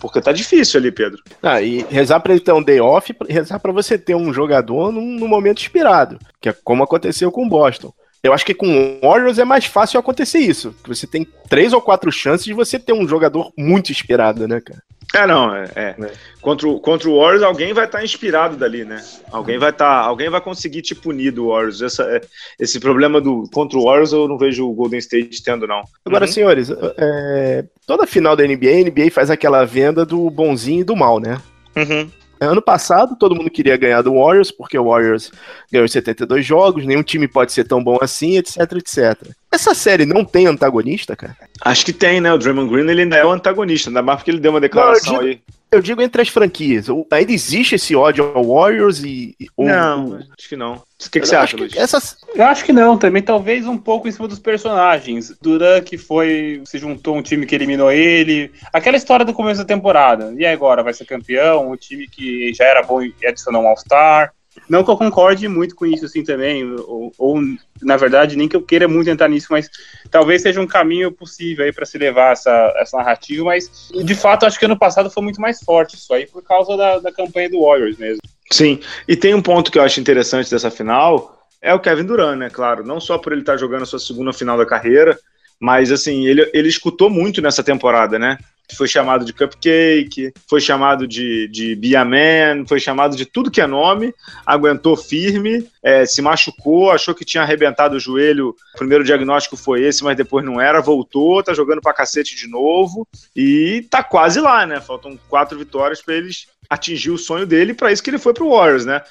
[0.00, 1.22] Porque tá difícil ali, Pedro.
[1.42, 4.92] Ah, e rezar para ele ter um day off, rezar para você ter um jogador
[4.92, 7.92] num, num, momento inspirado, que é como aconteceu com o Boston.
[8.28, 10.74] Eu acho que com o Warriors é mais fácil acontecer isso.
[10.86, 14.82] Você tem três ou quatro chances de você ter um jogador muito inspirado, né, cara?
[15.14, 15.64] É, não, é.
[15.74, 15.94] é.
[15.98, 16.12] é.
[16.42, 19.02] Contra, o, contra o Warriors, alguém vai estar tá inspirado dali, né?
[19.32, 20.02] Alguém vai estar.
[20.02, 21.80] Tá, alguém vai conseguir te punir do Warriors.
[21.80, 22.20] Essa, é,
[22.60, 25.82] esse problema do contra o Warriors eu não vejo o Golden State tendo, não.
[26.04, 26.32] Agora, uhum.
[26.32, 30.94] senhores, é, toda final da NBA, a NBA faz aquela venda do bonzinho e do
[30.94, 31.40] mal, né?
[31.74, 32.10] Uhum.
[32.40, 35.32] Ano passado, todo mundo queria ganhar do Warriors, porque o Warriors
[35.72, 39.30] ganhou 72 jogos, nenhum time pode ser tão bom assim, etc, etc.
[39.50, 41.36] Essa série não tem antagonista, cara?
[41.60, 42.32] Acho que tem, né?
[42.32, 45.14] O Draymond Green ele ainda é o antagonista, ainda mais porque ele deu uma declaração
[45.14, 45.57] não, digo, aí.
[45.70, 46.86] Eu digo entre as franquias.
[47.10, 49.36] Ainda existe esse ódio ao Warriors e.
[49.56, 50.74] Ou, não, acho que não.
[50.74, 51.76] O que, que você acha, Luiz?
[51.76, 52.16] Essas...
[52.34, 55.36] Eu acho que não, também talvez um pouco em cima dos personagens.
[55.40, 56.62] Duran que foi.
[56.64, 58.50] se juntou um time que eliminou ele.
[58.72, 60.34] Aquela história do começo da temporada.
[60.38, 60.82] E agora?
[60.82, 61.70] Vai ser campeão?
[61.70, 64.32] O time que já era bom e adicionou um All-Star.
[64.68, 67.40] Não que eu concorde muito com isso, assim, também, ou, ou,
[67.82, 69.68] na verdade, nem que eu queira muito entrar nisso, mas
[70.10, 74.46] talvez seja um caminho possível aí para se levar essa, essa narrativa, mas de fato
[74.46, 77.50] acho que ano passado foi muito mais forte isso aí, por causa da, da campanha
[77.50, 78.20] do Warriors mesmo.
[78.50, 82.38] Sim, e tem um ponto que eu acho interessante dessa final, é o Kevin Durant,
[82.38, 85.18] né, claro, não só por ele estar jogando a sua segunda final da carreira,
[85.60, 88.38] mas assim, ele, ele escutou muito nessa temporada, né?
[88.76, 93.66] Foi chamado de Cupcake, foi chamado de, de Man, foi chamado de tudo que é
[93.66, 98.54] nome, aguentou firme, é, se machucou, achou que tinha arrebentado o joelho.
[98.74, 102.48] O primeiro diagnóstico foi esse, mas depois não era, voltou, tá jogando pra cacete de
[102.48, 104.80] novo e tá quase lá, né?
[104.80, 108.50] Faltam quatro vitórias para eles atingir o sonho dele, para isso que ele foi pro
[108.50, 109.02] Warriors, né?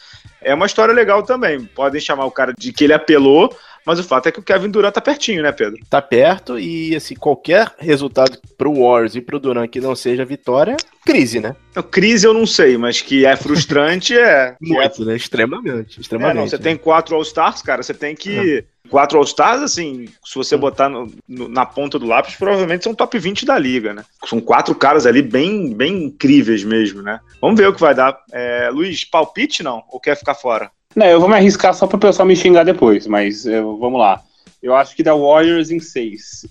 [0.42, 1.66] É uma história legal também.
[1.66, 3.56] Podem chamar o cara de que ele apelou,
[3.88, 5.80] mas o fato é que o Kevin Durant tá pertinho, né, Pedro?
[5.90, 10.76] Tá perto e, assim, qualquer resultado pro Warriors e pro Durant que não seja vitória,
[11.06, 11.56] crise, né?
[11.74, 14.58] Não, crise eu não sei, mas que é frustrante é.
[14.60, 15.06] Muito, é...
[15.06, 15.16] né?
[15.16, 16.36] Extremamente, extremamente.
[16.36, 16.64] É, não, você né?
[16.64, 18.60] tem quatro All-Stars, cara, você tem que.
[18.60, 18.90] É.
[18.90, 23.18] Quatro All-Stars, assim, se você botar no, no, na ponta do lápis, provavelmente são top
[23.18, 24.04] 20 da liga, né?
[24.26, 27.22] São quatro caras ali bem, bem incríveis mesmo, né?
[27.42, 28.18] Vamos ver o que vai dar.
[28.34, 29.84] É, Luiz, palpite não?
[29.90, 30.72] Ou quer ficar fora?
[30.98, 34.00] Não, eu vou me arriscar só para o pessoal me xingar depois, mas eu, vamos
[34.00, 34.20] lá.
[34.64, 36.48] Eu acho que dá Warriors em 6.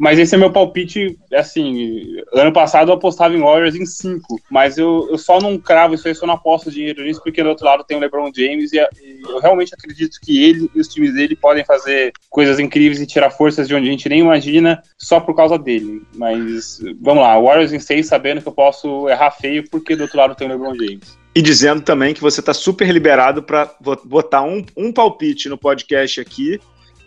[0.00, 4.78] Mas esse é meu palpite, assim, ano passado eu apostava em Warriors em 5, mas
[4.78, 7.64] eu, eu só não cravo isso aí, só não aposto dinheiro nisso, porque do outro
[7.64, 11.14] lado tem o LeBron James e, e eu realmente acredito que ele e os times
[11.14, 15.20] dele podem fazer coisas incríveis e tirar forças de onde a gente nem imagina só
[15.20, 16.02] por causa dele.
[16.16, 20.18] Mas vamos lá, Warriors em 6, sabendo que eu posso errar feio, porque do outro
[20.18, 21.23] lado tem o LeBron James.
[21.34, 23.68] E dizendo também que você está super liberado para
[24.04, 26.60] botar um, um palpite no podcast aqui,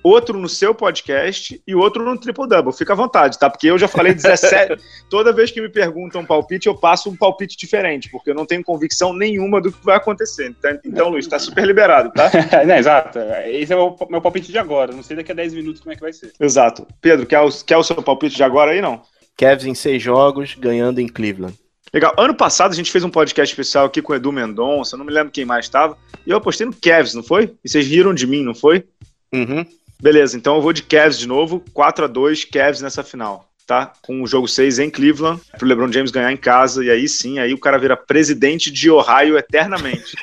[0.03, 2.73] outro no seu podcast e outro no Triple Double.
[2.73, 3.49] Fica à vontade, tá?
[3.49, 4.81] Porque eu já falei 17.
[5.09, 8.45] Toda vez que me perguntam um palpite, eu passo um palpite diferente, porque eu não
[8.45, 10.49] tenho convicção nenhuma do que vai acontecer.
[10.49, 12.29] Então, então Luiz, está super liberado, tá?
[12.67, 13.19] não, exato.
[13.45, 14.93] Esse é o meu palpite de agora.
[14.93, 16.33] Não sei daqui a 10 minutos como é que vai ser.
[16.39, 16.87] Exato.
[17.01, 19.01] Pedro, quer o, quer o seu palpite de agora aí, não?
[19.37, 21.55] Cavs em seis jogos, ganhando em Cleveland.
[21.93, 22.13] Legal.
[22.17, 25.11] Ano passado a gente fez um podcast especial aqui com o Edu Mendonça, não me
[25.11, 27.55] lembro quem mais estava, e eu apostei no Cavs, não foi?
[27.63, 28.85] E vocês riram de mim, não foi?
[29.33, 29.65] Uhum.
[30.01, 33.91] Beleza, então eu vou de Cavs de novo, 4 a 2 Cavs nessa final tá?
[34.01, 37.37] Com o jogo 6 em Cleveland, pro LeBron James ganhar em casa, e aí sim,
[37.37, 40.15] aí o cara vira presidente de Ohio eternamente.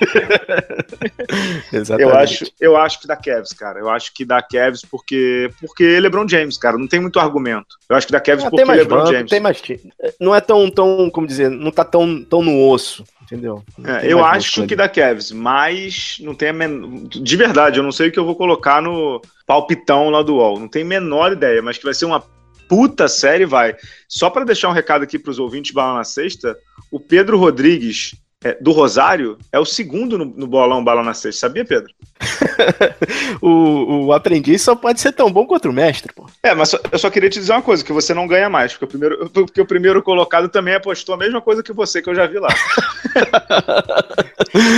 [1.70, 2.02] Exatamente.
[2.02, 3.78] Eu acho, eu acho que dá Cavs, cara.
[3.78, 7.76] Eu acho que dá Cavs porque porque LeBron James, cara, não tem muito argumento.
[7.88, 9.30] Eu acho que dá Cavs ah, porque LeBron banco, James.
[9.30, 9.60] Tem mais
[10.18, 13.04] não é tão tão, como dizer, não tá tão tão no osso.
[13.24, 13.62] Entendeu?
[13.82, 17.08] É, eu acho que dá Cavs, mas não tem men...
[17.08, 20.60] de verdade, eu não sei o que eu vou colocar no palpitão lá do UOL.
[20.60, 22.22] Não tenho a menor ideia, mas que vai ser uma
[22.68, 23.76] puta série vai.
[24.08, 26.56] Só para deixar um recado aqui para os ouvintes Bala na Sexta,
[26.90, 28.14] o Pedro Rodrigues,
[28.44, 31.40] é, do Rosário, é o segundo no, no bolão Bala na Sexta.
[31.40, 31.90] Sabia, Pedro?
[33.40, 36.26] o, o, aprendiz só pode ser tão bom quanto o mestre, pô.
[36.42, 38.72] É, mas só, eu só queria te dizer uma coisa, que você não ganha mais,
[38.72, 42.10] porque o primeiro, porque o primeiro colocado também apostou a mesma coisa que você, que
[42.10, 42.48] eu já vi lá.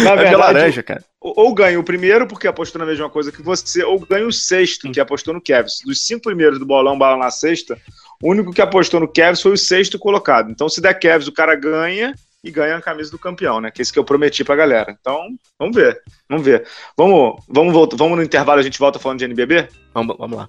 [0.04, 1.02] na verdade, laranja, cara.
[1.20, 4.32] Ou, ou ganha o primeiro, porque apostou na mesma coisa que você, ou ganha o
[4.32, 5.80] sexto, que apostou no Kevs.
[5.84, 7.76] Dos cinco primeiros do bolão Bala na Sexta,
[8.22, 10.52] o único que apostou no Kevs foi o sexto colocado.
[10.52, 12.14] Então, se der Kevs, o cara ganha
[12.46, 13.72] e ganha a camisa do campeão, né?
[13.72, 14.96] Que é isso que eu prometi pra galera.
[14.98, 16.00] Então, vamos ver.
[16.28, 16.64] Vamos ver.
[16.96, 19.68] Vamos, vamos, voltar, vamos no intervalo, a gente volta falando de NBB?
[19.92, 20.48] Vamos, vamos lá.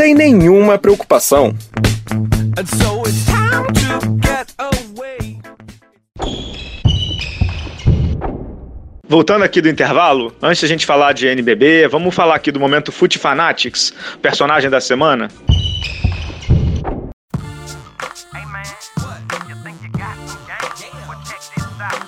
[0.01, 1.55] nenhuma preocupação.
[9.07, 12.91] Voltando aqui do intervalo, antes a gente falar de NBB, vamos falar aqui do momento
[12.91, 15.27] Foot Fanatics, personagem da semana.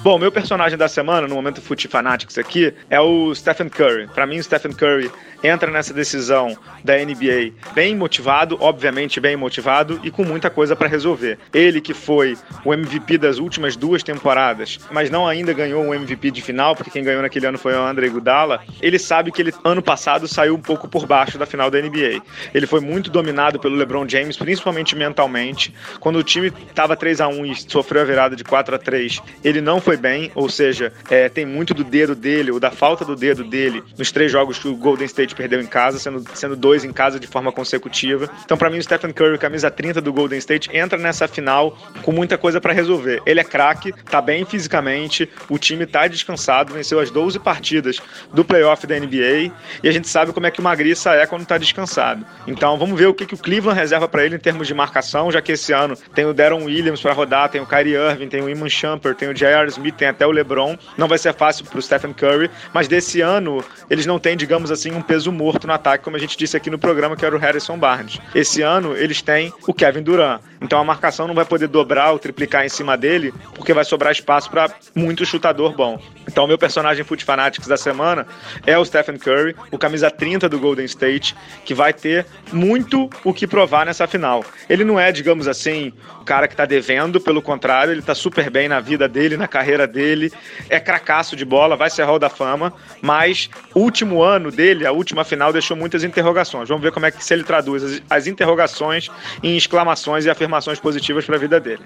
[0.03, 4.07] Bom, meu personagem da semana, no momento Foot Fanatics aqui, é o Stephen Curry.
[4.07, 5.09] Para mim, o Stephen Curry
[5.43, 10.87] entra nessa decisão da NBA bem motivado, obviamente bem motivado e com muita coisa para
[10.87, 11.37] resolver.
[11.53, 16.31] Ele que foi o MVP das últimas duas temporadas, mas não ainda ganhou um MVP
[16.31, 18.61] de final, porque quem ganhou naquele ano foi o André Gudala.
[18.81, 22.21] Ele sabe que ele ano passado saiu um pouco por baixo da final da NBA.
[22.53, 25.73] Ele foi muito dominado pelo LeBron James, principalmente mentalmente.
[25.99, 29.21] Quando o time estava 3 a 1 e sofreu a virada de 4 a 3,
[29.43, 33.03] ele não foi bem, ou seja, é, tem muito do dedo dele, ou da falta
[33.03, 36.55] do dedo dele nos três jogos que o Golden State perdeu em casa, sendo, sendo
[36.55, 38.29] dois em casa de forma consecutiva.
[38.43, 42.11] Então, para mim, o Stephen Curry, camisa 30 do Golden State, entra nessa final com
[42.11, 43.21] muita coisa para resolver.
[43.25, 48.01] Ele é craque, tá bem fisicamente, o time tá descansado, venceu as 12 partidas
[48.33, 49.51] do playoff da NBA
[49.83, 52.25] e a gente sabe como é que o Magriça é quando tá descansado.
[52.47, 55.31] Então, vamos ver o que, que o Cleveland reserva para ele em termos de marcação,
[55.31, 58.41] já que esse ano tem o Deron Williams para rodar, tem o Kyrie Irving, tem
[58.41, 59.67] o Iman Shumpert, tem o J.R.
[59.69, 60.77] Smith, tem até o LeBron.
[60.97, 64.91] Não vai ser fácil pro Stephen Curry, mas desse ano eles não têm, digamos assim,
[64.91, 67.39] um peso morto no ataque, como a gente disse aqui no programa, que era o
[67.39, 68.19] Harrison Barnes.
[68.33, 70.41] Esse ano eles têm o Kevin Durant.
[70.61, 74.11] Então a marcação não vai poder dobrar ou triplicar em cima dele, porque vai sobrar
[74.11, 75.99] espaço para muito chutador bom.
[76.27, 78.25] Então, meu personagem Foot Fanatics da semana
[78.65, 83.33] é o Stephen Curry, o camisa 30 do Golden State, que vai ter muito o
[83.33, 84.43] que provar nessa final.
[84.69, 88.49] Ele não é, digamos assim, o cara que tá devendo, pelo contrário, ele tá super
[88.49, 90.31] bem na vida dele, na carreira dele,
[90.69, 94.91] é cracaço de bola, vai ser Hall da Fama, mas o último ano dele, a
[94.91, 96.69] última final, deixou muitas interrogações.
[96.69, 99.09] Vamos ver como é que se ele traduz as, as interrogações
[99.43, 101.83] em exclamações e afirmações positivas para a vida dele.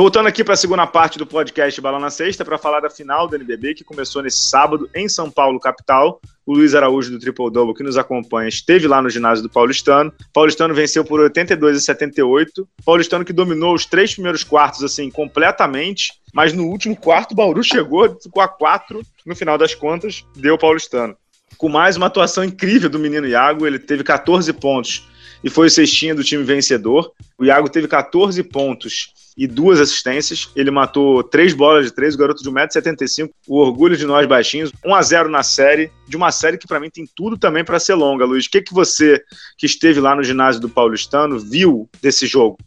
[0.00, 3.28] Voltando aqui para a segunda parte do podcast Bala na Sexta, para falar da final
[3.28, 6.22] do NBB, que começou nesse sábado em São Paulo, capital.
[6.46, 10.10] O Luiz Araújo do Triple Double, que nos acompanha, esteve lá no ginásio do Paulistano.
[10.32, 12.66] Paulistano venceu por 82 a 78.
[12.82, 16.14] Paulistano que dominou os três primeiros quartos, assim, completamente.
[16.32, 19.02] Mas no último quarto, o Bauru chegou, ficou a quatro.
[19.26, 21.14] No final das contas, deu o Paulistano.
[21.58, 25.06] Com mais uma atuação incrível do menino Iago, ele teve 14 pontos
[25.44, 27.12] e foi o cestinha do time vencedor.
[27.38, 30.50] O Iago teve 14 pontos e duas assistências.
[30.54, 34.72] Ele matou três bolas de três, o garoto de 1,75m, o orgulho de nós baixinhos.
[34.84, 37.78] 1 a 0 na série, de uma série que para mim tem tudo também para
[37.78, 38.46] ser longa, Luiz.
[38.46, 39.22] O que, que você,
[39.56, 42.58] que esteve lá no ginásio do Paulistano, viu desse jogo?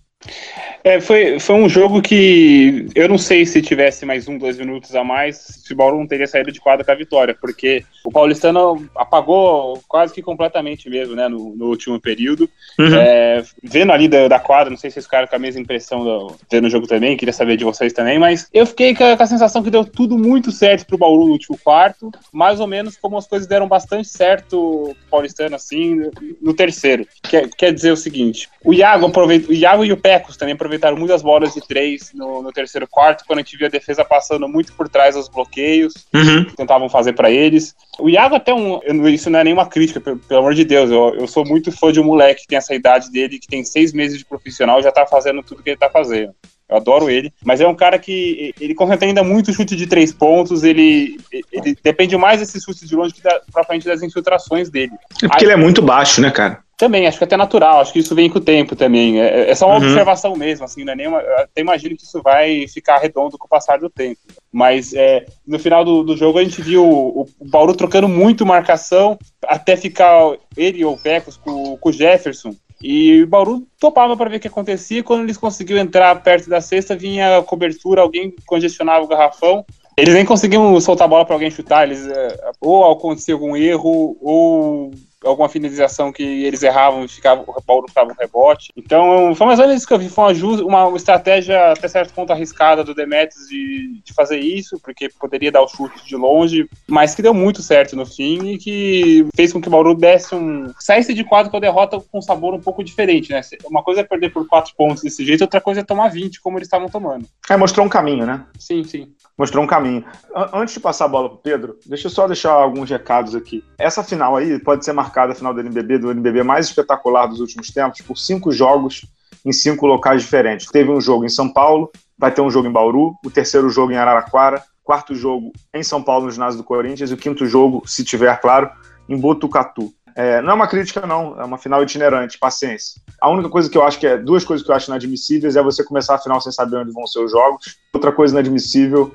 [0.84, 4.94] É, foi, foi um jogo que eu não sei se tivesse mais um, dois minutos
[4.96, 8.12] a mais, se o Bauru não teria saído de quadra com a vitória, porque o
[8.12, 12.50] Paulistano apagou quase que completamente mesmo, né, no, no último período.
[12.78, 12.96] Uhum.
[12.96, 16.04] É, vendo ali da, da, quadra, não sei se vocês ficaram com a mesma impressão
[16.04, 19.16] do, vendo o jogo também, queria saber de vocês também, mas eu fiquei com a,
[19.16, 22.68] com a sensação que deu tudo muito certo pro Bauru no último quarto, mais ou
[22.68, 26.02] menos como as coisas deram bastante certo pro Paulistano, assim,
[26.42, 27.08] no, terceiro.
[27.22, 30.98] Quer, quer dizer o seguinte, o Iago, o Iago e o Pecos também aproveitaram aproveitaram
[30.98, 34.48] muitas bolas de três no, no, terceiro quarto, quando a gente via a defesa passando
[34.48, 36.46] muito por trás dos bloqueios, uhum.
[36.56, 37.76] tentavam fazer para eles.
[38.00, 38.80] O Iago até um.
[39.08, 40.90] Isso não é nenhuma crítica, pelo, pelo amor de Deus.
[40.90, 43.64] Eu, eu, sou muito fã de um moleque que tem essa idade dele, que tem
[43.64, 46.34] seis meses de profissional já tá fazendo tudo que ele tá fazendo.
[46.70, 50.12] Eu adoro ele, mas é um cara que ele concentra ainda muito chute de três
[50.12, 50.64] pontos.
[50.64, 51.20] Ele,
[51.52, 54.92] ele depende mais desses chutes de longe que da, frente das infiltrações dele.
[55.22, 56.64] É porque Aí, ele é muito baixo, né, cara?
[56.84, 59.22] Também, acho que é até natural, acho que isso vem com o tempo também.
[59.22, 59.86] É, é só uma uhum.
[59.86, 61.22] observação mesmo, assim, não é nenhuma.
[61.22, 64.20] Eu até imagino que isso vai ficar redondo com o passar do tempo.
[64.52, 68.46] Mas é, no final do, do, jogo a gente viu o, o Bauru trocando muito
[68.46, 69.18] marcação.
[69.48, 72.54] até ficar ele ou o Pecos com, com o Jefferson.
[72.82, 75.02] E o Bauru topava para ver o que acontecia.
[75.02, 79.66] Quando eles conseguiam entrar perto da cesta, vinha a cobertura, alguém congestionava o garrafão.
[79.96, 81.88] Eles nem conseguiam soltar a bola para alguém chutar.
[81.88, 84.92] Eles, é, ou acontecia algum erro, ou
[85.24, 88.72] alguma finalização que eles erravam, ficava, o Paulo ficava um rebote.
[88.76, 90.10] Então, foi mais ou menos isso que eu vi.
[90.10, 95.10] Foi uma, uma, estratégia até certo ponto arriscada do Demetrius de, de fazer isso, porque
[95.20, 99.26] poderia dar o chute de longe, mas que deu muito certo no fim e que
[99.36, 100.72] fez com que o Bauru desse um.
[100.80, 103.42] saísse de quadro com a derrota com um sabor um pouco diferente, né?
[103.66, 106.58] Uma coisa é perder por quatro pontos desse jeito, outra coisa é tomar 20, como
[106.58, 107.26] eles estavam tomando.
[107.50, 108.46] É, mostrou um caminho, né?
[108.60, 110.06] Sim, sim mostrou um caminho.
[110.54, 113.64] Antes de passar a bola para Pedro, deixa eu só deixar alguns recados aqui.
[113.78, 117.40] Essa final aí pode ser marcada a final do NBB, do NBB mais espetacular dos
[117.40, 119.06] últimos tempos, por cinco jogos
[119.46, 120.68] em cinco locais diferentes.
[120.68, 123.92] Teve um jogo em São Paulo, vai ter um jogo em Bauru, o terceiro jogo
[123.92, 127.84] em Araraquara, quarto jogo em São Paulo, no ginásio do Corinthians, e o quinto jogo,
[127.86, 128.70] se tiver claro,
[129.08, 129.94] em Botucatu.
[130.16, 133.02] É, não é uma crítica, não, é uma final itinerante, paciência.
[133.20, 135.64] A única coisa que eu acho que é, duas coisas que eu acho inadmissíveis é
[135.64, 137.78] você começar a final sem saber onde vão ser os jogos.
[137.92, 139.14] Outra coisa inadmissível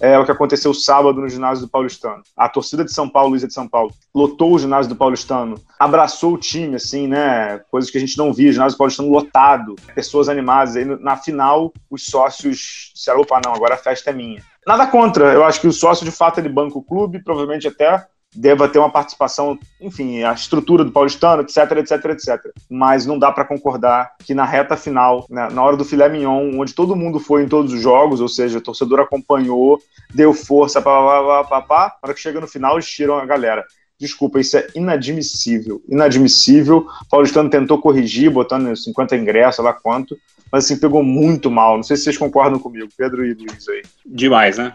[0.00, 2.22] é o que aconteceu sábado no ginásio do Paulistano.
[2.36, 6.34] A torcida de São Paulo, Luísa de São Paulo, lotou o ginásio do Paulistano, abraçou
[6.34, 7.60] o time, assim, né?
[7.70, 10.76] Coisas que a gente não via, ginásio do Paulistano lotado, pessoas animadas.
[10.76, 14.42] Aí na final, os sócios disseram: opa, não, agora a festa é minha.
[14.66, 18.04] Nada contra, eu acho que o sócio de fato ele banca o clube, provavelmente até
[18.34, 22.52] deva ter uma participação, enfim, a estrutura do paulistano, etc, etc, etc.
[22.70, 26.58] Mas não dá para concordar que na reta final, né, na hora do filé mignon,
[26.58, 29.80] onde todo mundo foi em todos os jogos, ou seja, o torcedor acompanhou,
[30.14, 33.64] deu força, na hora que chega no final, eles tiram a galera.
[33.98, 35.82] Desculpa, isso é inadmissível.
[35.88, 36.86] Inadmissível.
[37.02, 40.18] O Paulistano tentou corrigir, botando 50 ingressos, lá quanto,
[40.56, 41.76] mas assim, pegou muito mal.
[41.76, 43.82] Não sei se vocês concordam comigo, Pedro e Luiz aí.
[44.06, 44.72] Demais, né?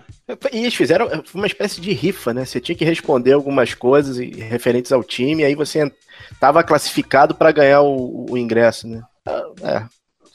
[0.54, 2.46] E eles fizeram uma espécie de rifa, né?
[2.46, 5.91] Você tinha que responder algumas coisas referentes ao time, aí você
[6.32, 9.02] estava classificado para ganhar o, o, ingresso, né?
[9.26, 9.84] Ah, é,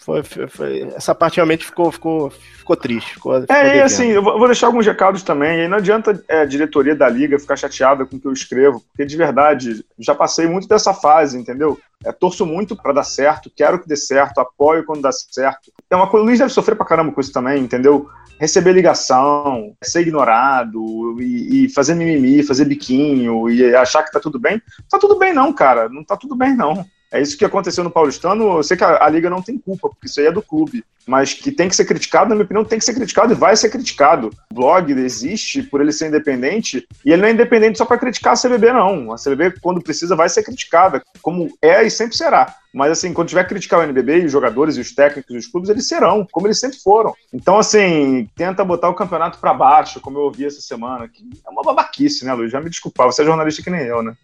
[0.07, 3.15] foi, foi, foi, essa parte realmente ficou, ficou, ficou triste.
[3.15, 5.65] Ficou, ficou é, e assim, eu vou deixar alguns recados também.
[5.65, 8.81] E não adianta é, a diretoria da liga ficar chateada com o que eu escrevo,
[8.87, 11.77] porque de verdade, já passei muito dessa fase, entendeu?
[12.05, 15.73] É, torço muito para dar certo, quero que dê certo, apoio quando dá certo.
[15.91, 18.09] É uma coisa, o Luiz deve sofrer pra caramba com isso também, entendeu?
[18.39, 24.39] Receber ligação, ser ignorado e, e fazer mimimi, fazer biquinho e achar que tá tudo
[24.39, 24.63] bem.
[24.79, 25.89] Não tá tudo bem, não, cara.
[25.89, 26.87] Não tá tudo bem, não.
[27.13, 28.57] É isso que aconteceu no Paulistano.
[28.57, 30.85] Eu sei que a, a, Liga não tem culpa, porque isso aí é do clube.
[31.07, 33.55] Mas que tem que ser criticado, na minha opinião, tem que ser criticado e vai
[33.55, 34.31] ser criticado.
[34.51, 38.33] O blog existe por ele ser independente, e ele não é independente só para criticar
[38.33, 39.13] a CBB, não.
[39.13, 42.57] A CBB, quando precisa, vai ser criticada, como é e sempre será.
[42.77, 45.39] Mas, assim, quando tiver que criticar o NBB, e os jogadores, e os técnicos, e
[45.39, 47.15] os clubes, eles serão, como eles sempre foram.
[47.33, 51.49] Então, assim, tenta botar o campeonato para baixo, como eu ouvi essa semana, que é
[51.49, 52.53] uma babaquice, né, Luiz?
[52.53, 54.15] Já me desculpar, você é jornalista que nem eu, né?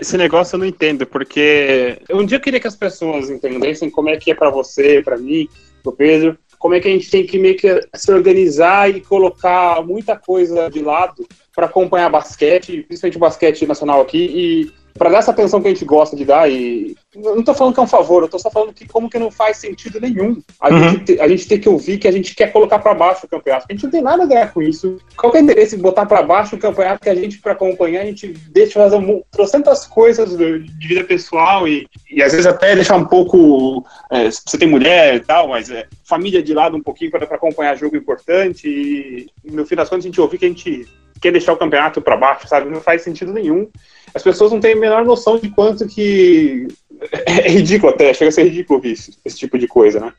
[0.00, 4.08] Esse negócio eu não entendo, porque um dia eu queria que as pessoas entendessem como
[4.08, 5.46] é que é para você, para mim,
[5.82, 9.84] pro Pedro, como é que a gente tem que meio que se organizar e colocar
[9.84, 15.18] muita coisa de lado para acompanhar basquete, principalmente o basquete nacional aqui, e para dar
[15.18, 17.86] essa atenção que a gente gosta de dar, e não estou falando que é um
[17.86, 20.90] favor, eu estou só falando que como que não faz sentido nenhum a, uhum.
[20.90, 23.66] gente, a gente ter que ouvir que a gente quer colocar para baixo o campeonato.
[23.68, 24.98] A gente não tem nada a ganhar com isso.
[25.16, 28.02] Qual é o interesse de botar para baixo o campeonato que a gente, para acompanhar,
[28.02, 32.46] a gente deixa fazer um, trocentas coisas de, de, vida pessoal e, e às vezes
[32.46, 33.86] até deixar um pouco.
[34.10, 37.74] É, você tem mulher e tal, mas é, família de lado um pouquinho para acompanhar
[37.76, 40.86] jogo importante e no fim das contas a gente ouvir que a gente
[41.20, 42.70] quer deixar o campeonato para baixo, sabe?
[42.70, 43.68] Não faz sentido nenhum.
[44.14, 46.68] As pessoas não têm a menor noção de quanto que
[47.26, 50.12] é ridículo até, chega a ser ridículo isso, esse tipo de coisa, né?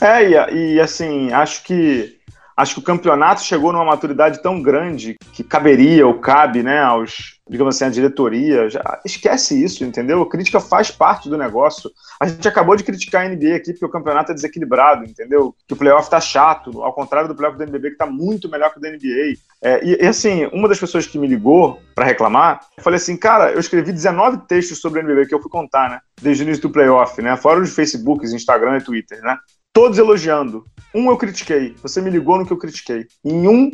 [0.00, 2.18] É, e, e assim, acho que
[2.56, 7.33] acho que o campeonato chegou numa maturidade tão grande que caberia ou cabe, né, aos,
[7.48, 8.68] digamos assim, a diretoria.
[8.68, 10.22] Já esquece isso, entendeu?
[10.22, 11.90] A crítica faz parte do negócio.
[12.20, 15.54] A gente acabou de criticar a NBA aqui porque o campeonato é desequilibrado, entendeu?
[15.66, 18.70] Que o playoff tá chato, ao contrário do playoff do NBB que tá muito melhor
[18.72, 19.38] que o da NBA.
[19.62, 23.16] É, e, e, assim, uma das pessoas que me ligou para reclamar, eu falei assim,
[23.16, 26.00] cara, eu escrevi 19 textos sobre o NBB que eu fui contar, né?
[26.20, 27.36] Desde o início do playoff, né?
[27.36, 29.36] Fora os Facebooks, Instagram e Twitter, né?
[29.74, 30.64] todos elogiando.
[30.94, 31.74] Um eu critiquei.
[31.82, 33.06] Você me ligou no que eu critiquei.
[33.24, 33.72] Em um,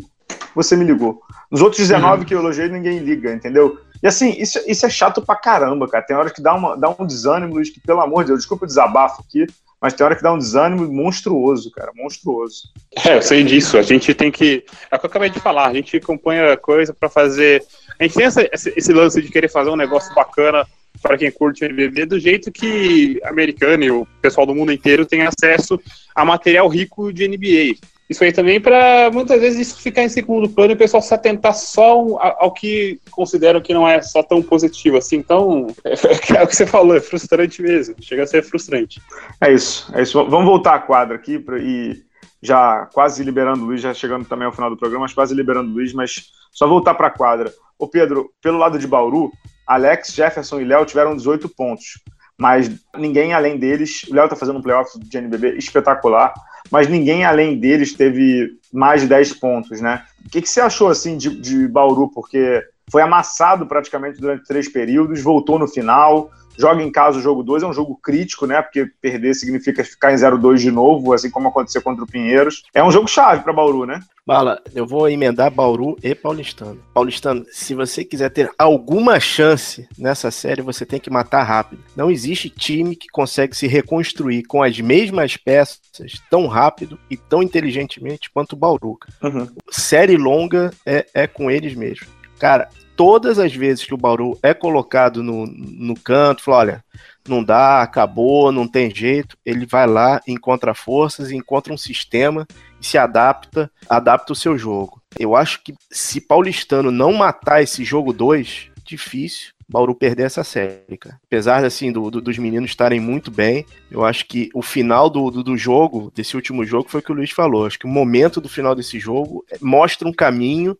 [0.54, 1.20] você me ligou.
[1.50, 2.24] Nos outros 19 uhum.
[2.24, 3.78] que eu elogiei, ninguém liga, entendeu?
[4.02, 6.04] E assim, isso, isso é chato pra caramba, cara.
[6.04, 8.64] Tem hora que dá, uma, dá um desânimo, Luiz, que pelo amor de Deus, desculpa
[8.64, 9.46] o desabafo aqui,
[9.80, 12.64] mas tem hora que dá um desânimo monstruoso, cara, monstruoso.
[13.04, 13.78] É, eu sei disso.
[13.78, 14.64] A gente tem que.
[14.90, 17.62] É o que eu acabei de falar, a gente acompanha coisa para fazer.
[17.98, 20.66] A gente tem essa, esse lance de querer fazer um negócio bacana
[21.02, 25.06] para quem curte o NBB, do jeito que americano e o pessoal do mundo inteiro
[25.06, 25.80] tem acesso
[26.14, 27.78] a material rico de NBA.
[28.10, 31.14] Isso aí também para muitas vezes isso ficar em segundo plano e o pessoal se
[31.14, 35.16] atentar só ao que consideram que não é só tão positivo assim.
[35.16, 37.94] Então, é, é o que você falou, é frustrante mesmo.
[38.00, 39.00] Chega a ser frustrante.
[39.40, 40.24] É isso, é isso.
[40.28, 42.02] Vamos voltar à quadra aqui pra, e
[42.42, 45.70] já quase liberando o Luiz, já chegando também ao final do programa, mas quase liberando
[45.70, 47.52] o Luiz, mas só voltar para a quadra.
[47.78, 49.30] Ô Pedro, pelo lado de Bauru,
[49.64, 52.00] Alex, Jefferson e Léo tiveram 18 pontos,
[52.36, 56.34] mas ninguém além deles, o Léo tá fazendo um playoff de NBB espetacular,
[56.70, 60.04] mas ninguém além deles teve mais de 10 pontos, né?
[60.24, 62.08] O que, que você achou, assim, de, de Bauru?
[62.08, 67.42] Porque foi amassado praticamente durante três períodos, voltou no final, joga em casa o jogo
[67.42, 68.60] 2, é um jogo crítico, né?
[68.60, 72.62] Porque perder significa ficar em 0-2 de novo, assim como aconteceu contra o Pinheiros.
[72.74, 74.00] É um jogo chave para Bauru, né?
[74.26, 76.80] Bala, eu vou emendar Bauru e Paulistano.
[76.94, 81.82] Paulistano, se você quiser ter alguma chance nessa série, você tem que matar rápido.
[81.96, 87.42] Não existe time que consegue se reconstruir com as mesmas peças tão rápido e tão
[87.42, 88.98] inteligentemente quanto o Bauru.
[89.22, 89.48] Uhum.
[89.68, 92.06] Série longa é, é com eles mesmo.
[92.38, 92.68] Cara,
[93.00, 96.84] todas as vezes que o Bauru é colocado no, no canto, fala, olha,
[97.26, 102.46] não dá, acabou, não tem jeito, ele vai lá, encontra forças, encontra um sistema
[102.78, 105.00] e se adapta, adapta o seu jogo.
[105.18, 110.98] Eu acho que se Paulistano não matar esse jogo 2, difícil Bauru perder essa série,
[110.98, 111.18] cara.
[111.24, 115.30] Apesar assim, do, do, dos meninos estarem muito bem, eu acho que o final do,
[115.30, 117.64] do, do, jogo, desse último jogo, foi o que o Luiz falou.
[117.64, 120.76] Acho que o momento do final desse jogo mostra um caminho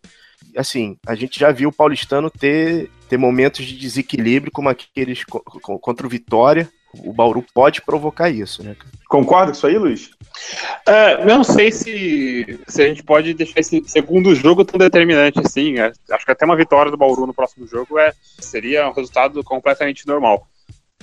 [0.56, 6.06] assim, a gente já viu o paulistano ter, ter momentos de desequilíbrio, como aqueles contra
[6.06, 6.68] o Vitória.
[6.92, 8.74] O Bauru pode provocar isso, né?
[9.08, 10.10] Concorda com isso aí, Luiz?
[10.88, 15.78] Uh, não sei se, se a gente pode deixar esse segundo jogo tão determinante assim.
[15.78, 19.42] É, acho que até uma vitória do Bauru no próximo jogo é, seria um resultado
[19.44, 20.48] completamente normal.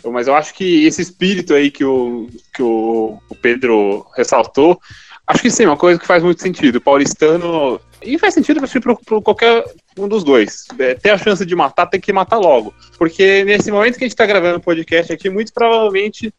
[0.03, 4.79] Mas eu acho que esse espírito aí que o, que o, o Pedro ressaltou,
[5.25, 6.77] acho que sim, é uma coisa que faz muito sentido.
[6.77, 9.63] O paulistano e faz sentido para qualquer
[9.97, 10.65] um dos dois.
[10.77, 12.73] É, ter a chance de matar, tem que matar logo.
[12.97, 16.33] Porque nesse momento que a gente está gravando o podcast aqui, muito provavelmente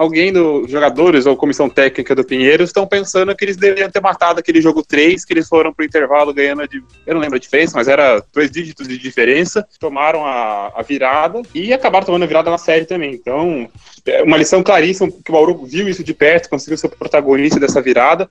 [0.00, 4.40] alguém dos jogadores ou comissão técnica do Pinheiros estão pensando que eles deveriam ter matado
[4.40, 6.82] aquele jogo 3, que eles foram para o intervalo ganhando de.
[7.06, 9.66] Eu não lembro a diferença, mas era dois dígitos de diferença.
[9.78, 13.12] Tomaram a, a virada e acabaram tomando a virada na série também.
[13.12, 13.68] Então,
[14.06, 17.82] é uma lição claríssima, que o Mauro viu isso de perto, conseguiu ser protagonista dessa
[17.82, 18.26] virada.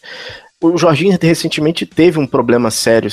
[0.61, 3.09] O Jorginho recentemente teve um problema sério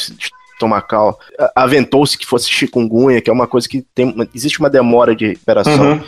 [0.61, 1.18] estomacal.
[1.54, 4.14] Aventou-se que fosse chikungunya, que é uma coisa que tem.
[4.34, 5.92] Existe uma demora de recuperação.
[5.92, 6.00] Uhum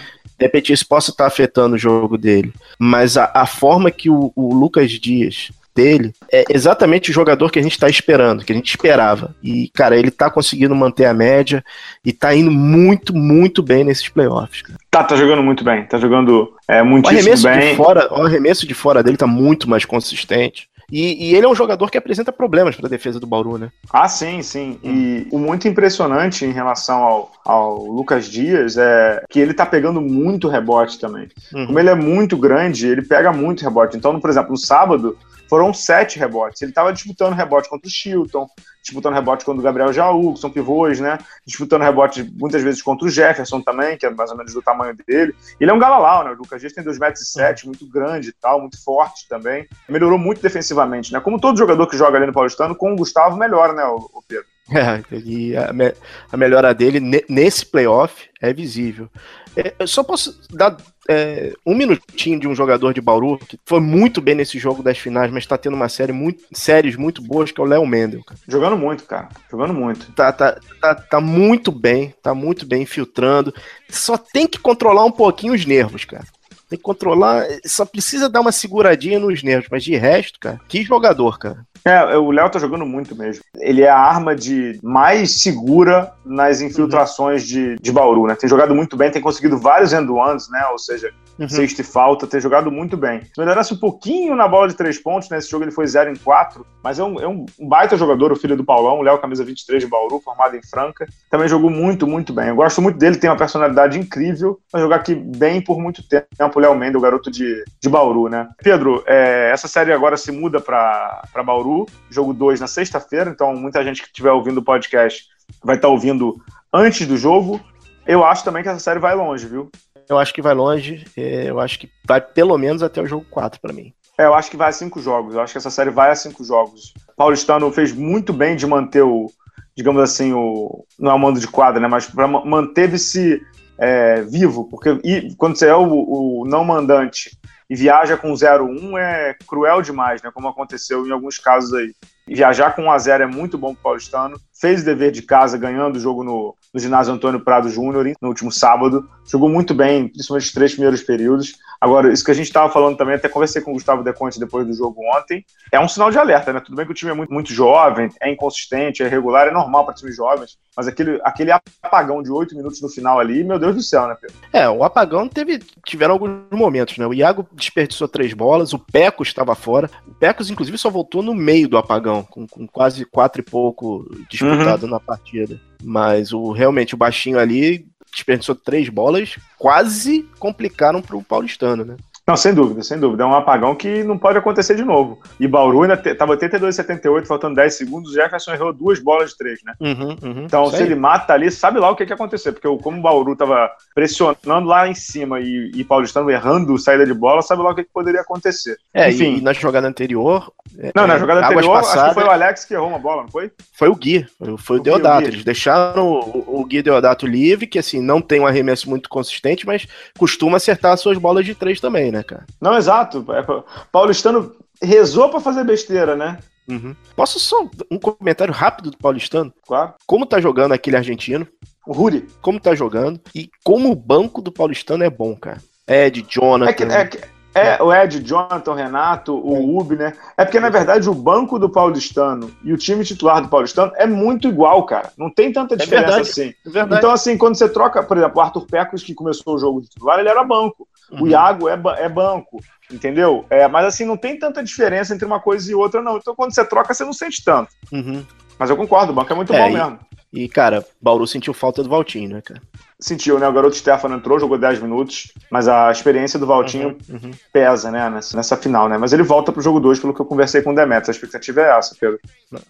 [0.43, 2.53] de repente isso possa estar afetando o jogo dele.
[2.77, 7.61] Mas a, a forma que o, o, Lucas Dias dele é exatamente o jogador que
[7.61, 9.35] a gente está esperando, que a gente esperava.
[9.43, 11.65] E, cara, ele está conseguindo manter a média
[12.05, 14.63] e está indo muito, muito bem nesses playoffs.
[14.63, 14.79] Cara.
[14.91, 15.85] Tá, tá jogando muito bem.
[15.85, 17.71] Tá jogando é, muitíssimo o bem.
[17.71, 20.69] De fora, o arremesso de fora dele tá muito mais consistente.
[20.93, 23.71] E, e ele é um jogador que apresenta problemas para a defesa do Bauru, né?
[23.91, 24.79] Ah, sim, sim.
[24.85, 30.03] E o muito impressionante em relação ao, ao Lucas Dias é que ele tá pegando
[30.03, 31.29] muito rebote também.
[31.55, 31.67] Uhum.
[31.67, 33.97] Como ele é muito grande, ele pega muito rebote.
[33.97, 35.17] Então, por exemplo, no sábado,
[35.53, 36.63] foram sete rebotes.
[36.63, 38.49] Ele estava disputando rebote contra o Chilton,
[38.81, 41.19] disputando rebote contra o Gabriel Jaú, que são pivôs, né?
[41.47, 44.97] Disputando rebote muitas vezes contra o Jefferson também, que é mais ou menos do tamanho
[45.07, 45.35] dele.
[45.61, 46.31] Ele é um galalau, né?
[46.31, 49.69] O Lucas Dias tem 2,7 metros, e muito grande e tal, muito forte também.
[49.87, 51.21] Melhorou muito defensivamente, né?
[51.21, 54.47] Como todo jogador que joga ali no Paulistano, com o Gustavo melhora, né, o Pedro?
[54.75, 55.93] É, e a, me
[56.31, 56.99] a melhora dele
[57.29, 59.11] nesse playoff é visível.
[59.57, 60.77] É, eu só posso dar
[61.09, 64.99] é, um minutinho de um jogador de Bauru que foi muito bem nesse jogo das
[64.99, 68.23] finais, mas tá tendo uma série muito, séries muito boas, que é o Léo Mendel.
[68.25, 68.41] Cara.
[68.49, 69.29] Jogando muito, cara.
[69.51, 70.13] Jogando muito.
[70.13, 73.55] Tá, tá, tá, tá muito bem, tá muito bem filtrando.
[73.91, 76.25] Só tem que controlar um pouquinho os nervos, cara.
[76.69, 80.83] Tem que controlar, só precisa dar uma seguradinha nos nervos, mas de resto, cara, que
[80.83, 81.67] jogador, cara.
[81.85, 83.45] É, o Léo tá jogando muito mesmo.
[83.59, 87.49] Ele é a arma de mais segura nas infiltrações uhum.
[87.49, 88.35] de, de Bauru, né?
[88.35, 90.65] Tem jogado muito bem, tem conseguido vários end-ones, né?
[90.71, 91.49] Ou seja, uhum.
[91.49, 93.23] sexta e falta, tem jogado muito bem.
[93.23, 95.51] Se melhorasse um pouquinho na bola de três pontos, nesse né?
[95.51, 98.57] jogo ele foi 0 em 4, mas é um, é um baita jogador, o filho
[98.57, 101.07] do Paulão, o Léo, camisa 23 de Bauru, formado em Franca.
[101.31, 102.49] Também jogou muito, muito bem.
[102.49, 106.27] Eu gosto muito dele, tem uma personalidade incrível, vai jogar aqui bem por muito tempo.
[106.55, 108.49] O Léo Mendes, o garoto de, de Bauru, né?
[108.63, 111.72] Pedro, é, essa série agora se muda para Bauru
[112.11, 115.25] jogo 2 na sexta-feira, então muita gente que estiver ouvindo o podcast
[115.63, 116.37] vai estar tá ouvindo
[116.73, 117.61] antes do jogo.
[118.07, 119.71] Eu acho também que essa série vai longe, viu?
[120.09, 123.25] Eu acho que vai longe, é, eu acho que vai pelo menos até o jogo
[123.31, 123.93] 4 para mim.
[124.19, 125.35] É, eu acho que vai a cinco jogos.
[125.35, 126.93] Eu acho que essa série vai a cinco jogos.
[127.17, 129.31] Paulistano fez muito bem de manter o,
[129.77, 130.85] digamos assim, o.
[130.99, 131.89] Não é o mando de quadra, né?
[131.89, 133.41] Mas para manteve-se
[133.79, 134.69] é, vivo.
[134.69, 137.37] Porque e, quando você é o, o não mandante
[137.73, 140.31] e viaja com 0-1 é cruel demais, né?
[140.31, 141.95] Como aconteceu em alguns casos aí.
[142.29, 144.39] Viajar com 1 a 0 é muito bom para o paulistano.
[144.63, 148.29] Fez o dever de casa ganhando o jogo no, no ginásio Antônio Prado Júnior no
[148.29, 149.09] último sábado.
[149.29, 151.55] Jogou muito bem, principalmente os três primeiros períodos.
[151.81, 154.65] Agora, isso que a gente estava falando também, até conversei com o Gustavo Deconte depois
[154.65, 156.61] do jogo ontem, é um sinal de alerta, né?
[156.61, 159.85] Tudo bem que o time é muito, muito jovem, é inconsistente, é irregular, é normal
[159.85, 163.75] para times jovens, mas aquele, aquele apagão de oito minutos no final ali, meu Deus
[163.75, 164.37] do céu, né, Pedro?
[164.53, 167.07] É, o apagão teve, tiveram alguns momentos, né?
[167.07, 169.91] O Iago desperdiçou três bolas, o Pecos estava fora.
[170.07, 174.09] O Pecos, inclusive, só voltou no meio do apagão, com, com quase quatro e pouco
[174.57, 174.91] disputado uhum.
[174.91, 175.61] na partida.
[175.83, 181.97] Mas o realmente o baixinho ali desperdiçou três bolas, quase complicaram para o paulistano, né?
[182.27, 183.25] Não, sem dúvida, sem dúvida.
[183.25, 185.21] É um apagão que não pode acontecer de novo.
[185.41, 188.13] E Bauru ainda estava 82 78, faltando 10 segundos.
[188.13, 189.75] O Jefferson errou duas bolas de três, né?
[189.81, 192.53] Uhum, uhum, então, se ele mata ali, sabe lá o que, que ia acontecer.
[192.53, 197.13] Porque como o Bauru estava pressionando lá em cima e, e Paulistano errando saída de
[197.13, 198.77] bola, sabe lá o que, que poderia acontecer.
[198.95, 199.39] É, Enfim.
[199.39, 200.53] E na jogada anterior.
[200.95, 203.23] Não, é, na jogada anterior, passadas, acho que foi o Alex que errou uma bola,
[203.23, 203.51] não foi?
[203.73, 204.27] Foi o Gui,
[204.59, 205.27] foi o, o Deodato.
[205.27, 209.67] Eles deixaram o, o Gui Deodato livre, que assim, não tem um arremesso muito consistente,
[209.67, 212.47] mas costuma acertar as suas bolas de três também, né, cara?
[212.61, 213.25] Não, exato.
[213.33, 213.43] É,
[213.91, 216.39] Paulistano rezou para fazer besteira, né?
[216.69, 216.95] Uhum.
[217.17, 219.53] Posso só um comentário rápido do Paulistano?
[219.67, 219.95] Claro.
[220.07, 221.47] Como tá jogando aquele argentino?
[221.87, 222.29] O Ruri.
[222.41, 225.61] Como tá jogando e como o banco do Paulistano é bom, cara.
[225.89, 226.71] Ed, Jonathan.
[226.71, 227.19] É, que, é, que,
[227.55, 229.81] é o Ed, Jonathan, Renato, o é.
[229.81, 230.15] Ub, né?
[230.37, 234.07] É porque, na verdade, o banco do Paulistano e o time titular do Paulistano é
[234.07, 235.13] muito igual, cara.
[235.17, 236.55] Não tem tanta é diferença é assim.
[236.75, 239.83] É então, assim, quando você troca, por exemplo, o Arthur Pecos, que começou o jogo
[239.83, 240.89] de titular, ele era banco.
[241.11, 241.23] Uhum.
[241.23, 243.47] O Iago é, é banco entendeu?
[243.49, 246.19] É, mas assim, não tem tanta diferença entre uma coisa e outra, não.
[246.19, 247.71] Então quando você troca, você não sente tanto.
[247.91, 248.25] Uhum.
[248.59, 249.99] Mas eu concordo, o banco é muito é, bom mesmo.
[250.33, 252.61] E, cara, Bauru sentiu falta do Valtinho, né, cara?
[252.99, 253.47] Sentiu, né?
[253.47, 257.31] O garoto Stefano entrou, jogou 10 minutos, mas a experiência do Valtinho uhum, uhum.
[257.53, 258.97] pesa, né, nessa, nessa, final, né?
[258.97, 261.11] Mas ele volta pro jogo 2, pelo que eu conversei com o Demetrius.
[261.11, 262.19] A expectativa é essa, Pedro.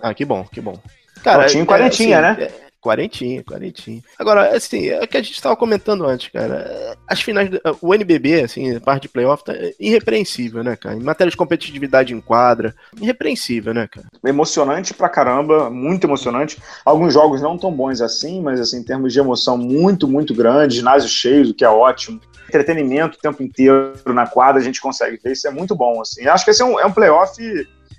[0.00, 0.76] Ah, que bom, que bom.
[1.22, 2.46] Cara, Valtinho, é, quarentinha, assim, né?
[2.46, 4.02] É, Quarentinha, quarentinha.
[4.18, 6.96] Agora, assim, é o que a gente estava comentando antes, cara.
[7.06, 7.48] As finais,
[7.80, 10.96] o NBB, assim, parte de playoff, tá irrepreensível, né, cara?
[10.96, 14.08] Em matéria de competitividade em quadra, irrepreensível, né, cara?
[14.26, 16.60] Emocionante pra caramba, muito emocionante.
[16.84, 20.74] Alguns jogos não tão bons assim, mas, assim, em termos de emoção, muito, muito grande.
[20.74, 22.20] Ginásio cheio, o que é ótimo.
[22.48, 25.32] Entretenimento o tempo inteiro na quadra, a gente consegue ver.
[25.32, 26.26] Isso é muito bom, assim.
[26.26, 27.40] Acho que esse é um, é um playoff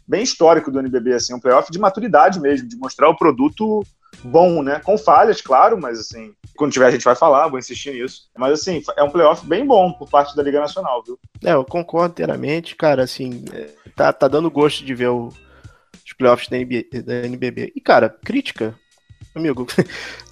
[0.05, 3.81] bem histórico do NBB, assim, um playoff de maturidade mesmo, de mostrar o produto
[4.23, 4.79] bom, né?
[4.79, 8.29] Com falhas, claro, mas assim, quando tiver a gente vai falar, vou insistir nisso.
[8.37, 11.19] Mas assim, é um playoff bem bom por parte da Liga Nacional, viu?
[11.43, 16.13] É, eu concordo inteiramente, cara, assim, é, tá, tá dando gosto de ver o, os
[16.17, 16.57] playoffs da
[17.01, 17.73] da NBB.
[17.75, 18.75] E, cara, crítica.
[19.35, 19.65] Amigo,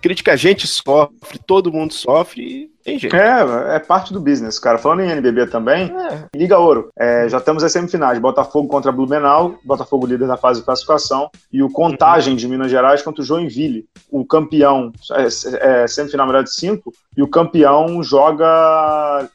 [0.01, 3.15] crítica a gente sofre, todo mundo sofre e tem jeito.
[3.15, 4.77] É, é parte do business, cara.
[4.77, 6.25] Falando em NBB também, é.
[6.35, 6.89] Liga Ouro.
[6.97, 8.19] É, já temos as semifinais.
[8.19, 12.37] Botafogo contra Blumenau, Botafogo líder da fase de classificação, e o Contagem uhum.
[12.37, 13.85] de Minas Gerais contra o Joinville.
[14.09, 18.47] O campeão, é, é semifinal melhor de cinco, e o campeão joga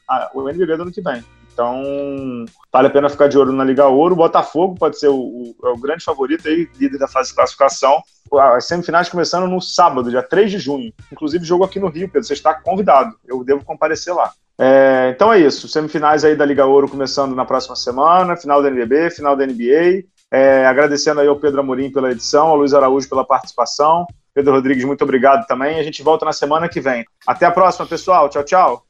[0.08, 1.22] a, o NBB do ano que vem.
[1.56, 4.12] Então, vale a pena ficar de olho na Liga Ouro.
[4.12, 7.34] O Botafogo pode ser o, o, é o grande favorito aí, líder da fase de
[7.34, 8.02] classificação.
[8.30, 10.92] As semifinais começando no sábado, dia 3 de junho.
[11.10, 12.28] Inclusive, jogo aqui no Rio, Pedro.
[12.28, 13.16] Você está convidado.
[13.26, 14.32] Eu devo comparecer lá.
[14.58, 15.66] É, então é isso.
[15.66, 18.36] Semifinais aí da Liga Ouro começando na próxima semana.
[18.36, 20.04] Final da NBB, final da NBA.
[20.30, 24.06] É, agradecendo aí ao Pedro Amorim pela edição, ao Luiz Araújo pela participação.
[24.34, 25.78] Pedro Rodrigues, muito obrigado também.
[25.78, 27.06] A gente volta na semana que vem.
[27.26, 28.28] Até a próxima, pessoal.
[28.28, 28.85] Tchau, tchau.